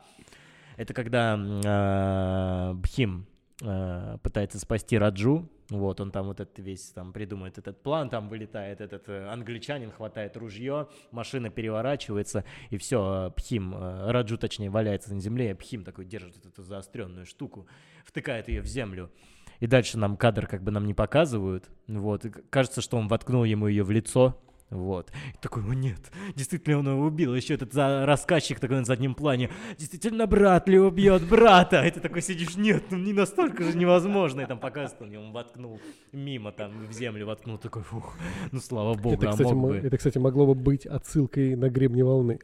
[0.78, 3.26] Это когда э, Бхим
[3.62, 8.30] э, пытается спасти Раджу, вот, он там вот этот весь там придумает этот план, там
[8.30, 15.12] вылетает этот э, англичанин, хватает ружье, машина переворачивается, и все, Пхим, э, Раджу точнее, валяется
[15.12, 17.68] на земле, а Пхим такой держит эту заостренную штуку,
[18.06, 19.12] втыкает ее в землю.
[19.60, 23.44] И дальше нам кадр как бы нам не показывают, вот, и кажется, что он воткнул
[23.44, 24.40] ему ее в лицо,
[24.72, 25.12] вот.
[25.34, 27.36] И такой, о нет, действительно он его убил.
[27.36, 28.06] Еще этот за...
[28.06, 29.52] рассказчик такой на заднем плане.
[29.78, 31.86] Действительно, брат ли убьет брата?
[31.86, 34.42] И ты такой сидишь, нет, ну не настолько же невозможно.
[34.42, 35.80] И там показывает, он ему воткнул
[36.12, 37.58] мимо, там в землю воткнул.
[37.60, 38.16] Такой, фух,
[38.52, 39.78] ну слава богу, это, а кстати, мог бы.
[39.78, 42.40] Это, кстати, могло бы быть отсылкой на гребни волны.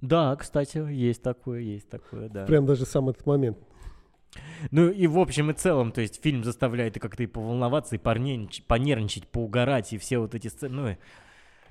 [0.00, 2.44] Да, кстати, есть такое, есть такое, да.
[2.46, 3.58] Прям даже сам этот момент.
[4.70, 7.98] Ну и в общем и целом, то есть фильм заставляет и как-то и поволноваться, и
[7.98, 10.74] понервничать, понервничать, поугарать, и все вот эти сцены.
[10.74, 10.96] Ну,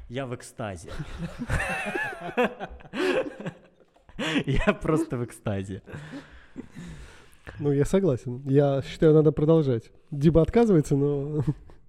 [0.09, 0.89] я в экстазе.
[4.45, 5.81] Я просто в экстазе.
[7.59, 8.41] Ну, я согласен.
[8.45, 9.91] Я считаю, надо продолжать.
[10.11, 11.43] Диба отказывается, но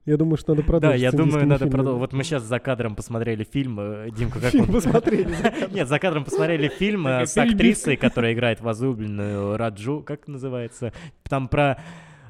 [0.05, 1.01] я думаю, что надо продолжить.
[1.01, 2.01] Да, я думаю, надо продолжить.
[2.01, 3.79] Вот мы сейчас за кадром посмотрели фильм.
[3.79, 4.73] Э, Димка, как фильм он...
[4.73, 5.29] посмотрели.
[5.73, 10.03] Нет, за кадром посмотрели фильм э, с актрисой, которая играет возлюбленную Раджу.
[10.03, 10.93] Как называется?
[11.29, 11.81] Там про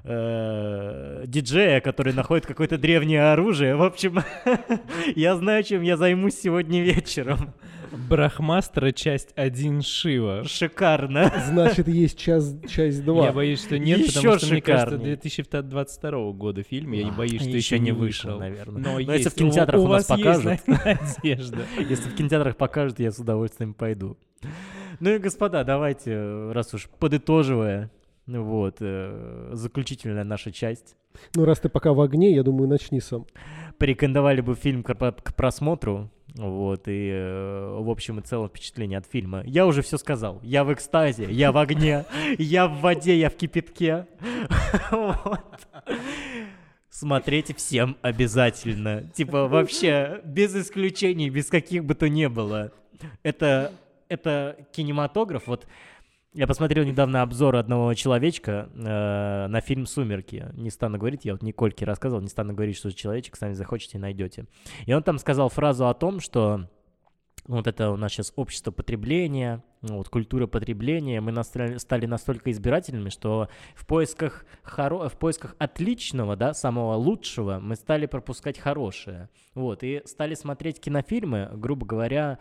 [0.04, 3.74] э, диджея, который находит какое-то древнее оружие.
[3.74, 4.20] В общем,
[5.16, 7.54] я знаю, чем я займусь сегодня вечером.
[7.92, 10.44] Брахмастера часть 1 Шива.
[10.44, 11.32] Шикарно.
[11.46, 13.26] Значит, есть час, часть 2.
[13.26, 14.56] Я боюсь, что нет, еще потому что, шикарнее.
[14.56, 16.92] мне кажется, 2022 года фильм.
[16.92, 18.38] Я не боюсь, что еще не вышел.
[18.38, 18.82] наверное.
[18.82, 20.60] Но, Но если в кинотеатрах у, у нас покажут...
[20.66, 21.62] надежда.
[21.78, 24.16] Если в кинотеатрах покажут, я с удовольствием пойду.
[25.00, 27.90] Ну и, господа, давайте, раз уж подытоживая,
[28.26, 30.96] вот, э, заключительная наша часть.
[31.34, 33.26] Ну, раз ты пока в огне, я думаю, начни сам.
[33.78, 36.10] Порекомендовали бы фильм к, к просмотру.
[36.34, 39.42] Вот, и э, в общем и целом впечатление от фильма.
[39.44, 40.40] Я уже все сказал.
[40.42, 42.06] Я в экстазе, я в огне,
[42.38, 44.06] я в воде, я в кипятке.
[46.88, 49.10] Смотреть всем обязательно.
[49.14, 52.72] Типа вообще без исключений, без каких бы то ни было.
[53.22, 53.72] Это,
[54.08, 55.46] это кинематограф.
[55.46, 55.66] Вот
[56.34, 60.48] я посмотрел недавно обзор одного человечка э, на фильм «Сумерки».
[60.54, 63.98] Не стану говорить, я вот Никольке рассказывал, не стану говорить, что за человечек, сами захочете
[63.98, 64.46] найдете.
[64.86, 66.68] И он там сказал фразу о том, что
[67.46, 73.10] вот это у нас сейчас общество потребления, ну вот культура потребления, мы стали настолько избирательными,
[73.10, 75.08] что в поисках, хоро...
[75.08, 79.28] в поисках отличного, да, самого лучшего мы стали пропускать хорошее.
[79.54, 82.38] Вот, и стали смотреть кинофильмы, грубо говоря,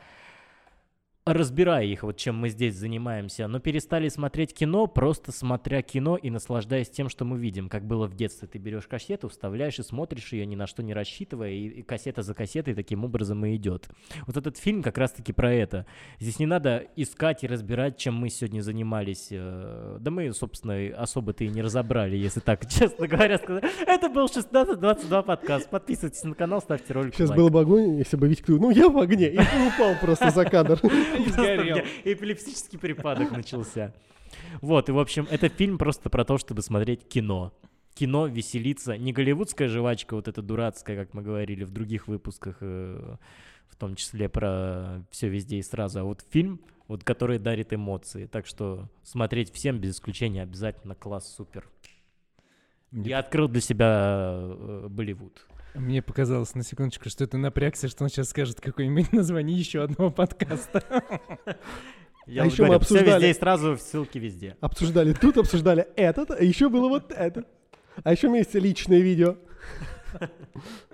[1.25, 6.31] разбирая их, вот чем мы здесь занимаемся, но перестали смотреть кино, просто смотря кино и
[6.31, 8.47] наслаждаясь тем, что мы видим, как было в детстве.
[8.47, 12.23] Ты берешь кассету, вставляешь и смотришь ее, ни на что не рассчитывая, и, и кассета
[12.23, 13.89] за кассетой таким образом и идет.
[14.25, 15.85] Вот этот фильм как раз-таки про это.
[16.19, 19.27] Здесь не надо искать и разбирать, чем мы сегодня занимались.
[19.29, 23.65] Э, да мы, собственно, особо-то и не разобрали, если так честно говоря сказать.
[23.85, 25.69] Это был 1622 подкаст.
[25.69, 27.13] Подписывайтесь на канал, ставьте ролик.
[27.13, 30.45] Сейчас был бы огонь, если бы Витя ну я в огне, и упал просто за
[30.45, 30.79] кадр.
[32.03, 33.93] Эпилептический припадок начался.
[34.61, 37.53] Вот, и, в общем, это фильм просто про то, чтобы смотреть кино.
[37.93, 38.97] Кино, веселиться.
[38.97, 43.17] Не голливудская жвачка, вот эта дурацкая, как мы говорили в других выпусках, э,
[43.69, 48.27] в том числе про все везде и сразу, а вот фильм, вот который дарит эмоции.
[48.27, 51.67] Так что смотреть всем без исключения обязательно класс супер.
[52.91, 55.47] Я открыл для себя э, Болливуд.
[55.73, 60.11] Мне показалось на секундочку, что это напрягся, что он сейчас скажет какое-нибудь название еще одного
[60.11, 60.83] подкаста.
[62.27, 63.05] Я а еще говорю, мы обсуждали...
[63.05, 64.57] Все везде и сразу, ссылки везде.
[64.61, 67.45] Обсуждали тут, обсуждали этот, а еще было вот это.
[68.03, 69.37] А еще у меня есть личное видео.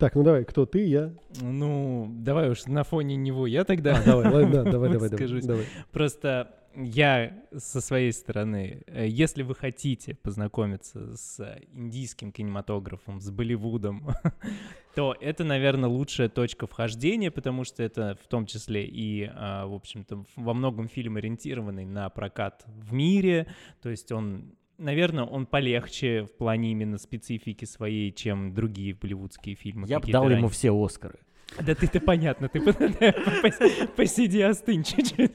[0.00, 1.12] Так, ну давай, кто ты, я?
[1.42, 3.98] Ну, давай уж на фоне него я тогда.
[3.98, 5.66] А, давай, ладно, да, давай, давай, давай, давай.
[5.92, 14.08] Просто я со своей стороны, э, если вы хотите познакомиться с индийским кинематографом, с Болливудом,
[14.94, 19.74] то это, наверное, лучшая точка вхождения, потому что это в том числе и, а, в
[19.74, 23.48] общем-то, во многом фильм ориентированный на прокат в мире,
[23.82, 29.86] то есть он Наверное, он полегче в плане именно специфики своей, чем другие болливудские фильмы.
[29.86, 30.48] Я бы дал ему ранние.
[30.50, 31.18] все Оскары.
[31.60, 35.32] Да ты-то понятно, ты по- пос- посиди, остынь чуть-чуть.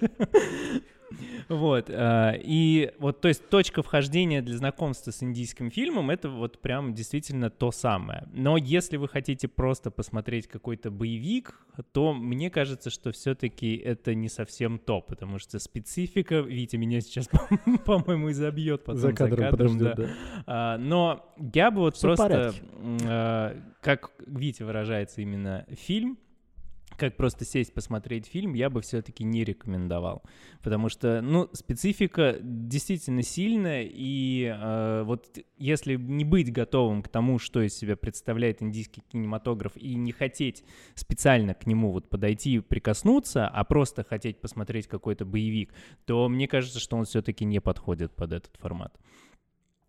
[1.49, 6.59] Вот, а, и вот, то есть точка вхождения для знакомства с индийским фильмом, это вот
[6.59, 8.27] прям действительно то самое.
[8.33, 11.59] Но если вы хотите просто посмотреть какой-то боевик,
[11.91, 17.29] то мне кажется, что все-таки это не совсем то, потому что специфика, Витя меня сейчас,
[17.85, 19.95] по-моему, изобьет потом За кадром подождет, да.
[19.95, 20.09] да.
[20.47, 22.61] А, но я бы вот Всё в просто, порядке.
[23.05, 26.17] а, как Витя выражается именно фильм,
[26.97, 30.23] как просто сесть посмотреть фильм, я бы все-таки не рекомендовал.
[30.61, 37.39] Потому что, ну, специфика действительно сильная, и э, вот если не быть готовым к тому,
[37.39, 40.63] что из себя представляет индийский кинематограф, и не хотеть
[40.95, 45.73] специально к нему вот подойти и прикоснуться, а просто хотеть посмотреть какой-то боевик,
[46.05, 48.97] то мне кажется, что он все-таки не подходит под этот формат.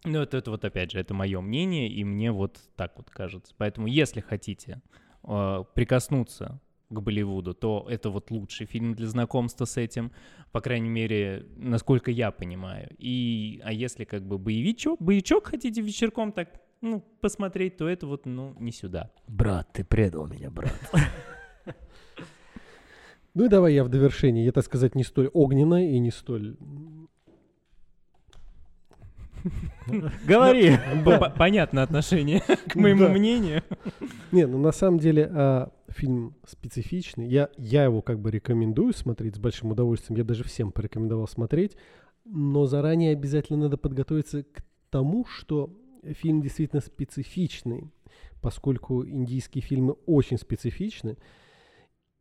[0.05, 3.55] Ну, это, это вот опять же, это мое мнение, и мне вот так вот кажется.
[3.57, 4.81] Поэтому, если хотите
[5.25, 10.13] э, прикоснуться к Болливуду, то это вот лучший фильм для знакомства с этим,
[10.53, 12.89] по крайней мере, насколько я понимаю.
[12.99, 16.49] И, а если как бы боевичок, боевичок хотите вечерком так,
[16.81, 19.11] ну, посмотреть, то это вот, ну, не сюда.
[19.27, 20.75] Брат, ты предал меня, брат.
[23.37, 24.47] Ну и давай я в довершении.
[24.47, 26.57] Я, так сказать, не столь огненная и не столь...
[30.27, 30.77] Говори.
[31.05, 33.63] П- Понятно отношение к моему мнению.
[34.33, 37.29] Не, ну на самом деле а, фильм специфичный.
[37.29, 40.19] Я, я его как бы рекомендую смотреть с большим удовольствием.
[40.19, 41.77] Я даже всем порекомендовал смотреть.
[42.25, 45.71] Но заранее обязательно надо подготовиться к тому, что
[46.05, 47.91] фильм действительно специфичный,
[48.41, 51.17] поскольку индийские фильмы очень специфичны.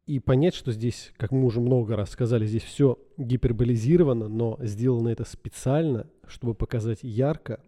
[0.05, 5.09] И понять, что здесь, как мы уже много раз сказали, здесь все гиперболизировано, но сделано
[5.09, 7.59] это специально, чтобы показать ярко,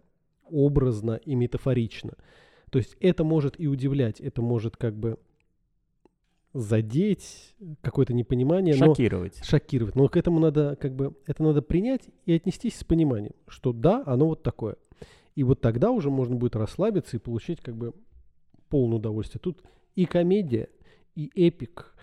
[0.48, 2.12] образно и метафорично.
[2.70, 5.18] То есть это может и удивлять, это может как бы
[6.54, 9.44] задеть какое-то непонимание, но Шокировать.
[9.44, 9.94] шокировать.
[9.94, 14.02] Но к этому надо как бы это надо принять и отнестись с пониманием, что да,
[14.06, 14.76] оно вот такое.
[15.34, 17.94] И вот тогда уже можно будет расслабиться и получить как бы
[18.68, 19.40] полное удовольствие.
[19.40, 19.62] Тут
[19.94, 20.68] и комедия,
[21.18, 21.94] и эпик,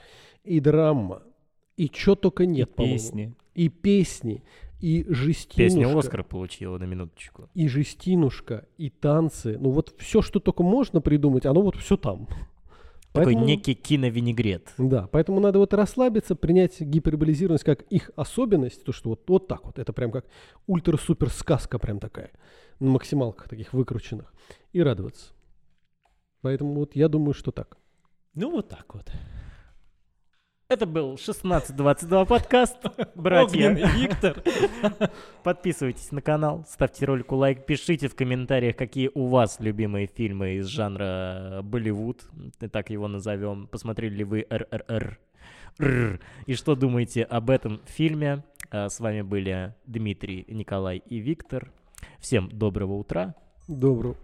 [0.43, 1.23] и драма,
[1.77, 2.97] и чё только нет, по-моему.
[2.97, 3.33] Песни.
[3.53, 4.43] И песни,
[4.81, 5.55] и жестинушка.
[5.57, 7.49] Песня Оскар получила на минуточку.
[7.53, 9.57] И жестинушка, и танцы.
[9.57, 12.27] Ну вот все, что только можно придумать, оно вот все там.
[13.13, 14.73] Такой Поэтому- некий киновинегрет.
[14.77, 19.63] Да, поэтому надо вот расслабиться, принять гиперболизированность как их особенность, то, что вот, вот так
[19.65, 20.25] вот, это прям как
[20.67, 22.31] ультра-супер сказка прям такая,
[22.81, 24.33] на максималках таких выкрученных,
[24.73, 25.31] и радоваться.
[26.41, 27.77] Поэтому вот я думаю, что так.
[28.35, 29.09] Ну, вот так вот.
[30.67, 32.77] Это был 1622 подкаст,
[33.15, 33.69] братья.
[33.69, 34.43] Виктор.
[35.43, 40.65] Подписывайтесь на канал, ставьте ролику лайк, пишите в комментариях, какие у вас любимые фильмы из
[40.65, 42.23] жанра Болливуд,
[42.73, 43.67] так его назовем.
[43.67, 45.17] Посмотрели ли вы РРР?
[46.45, 48.43] И что думаете об этом фильме?
[48.69, 51.71] А, С вами были Дмитрий, Николай и Виктор.
[52.19, 53.33] Всем доброго утра.
[53.69, 54.17] Доброго,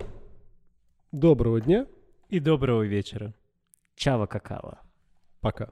[1.14, 1.88] доброго дня,
[2.30, 3.34] И доброго вечера.
[4.02, 4.78] Чава какао.
[5.42, 5.68] пока.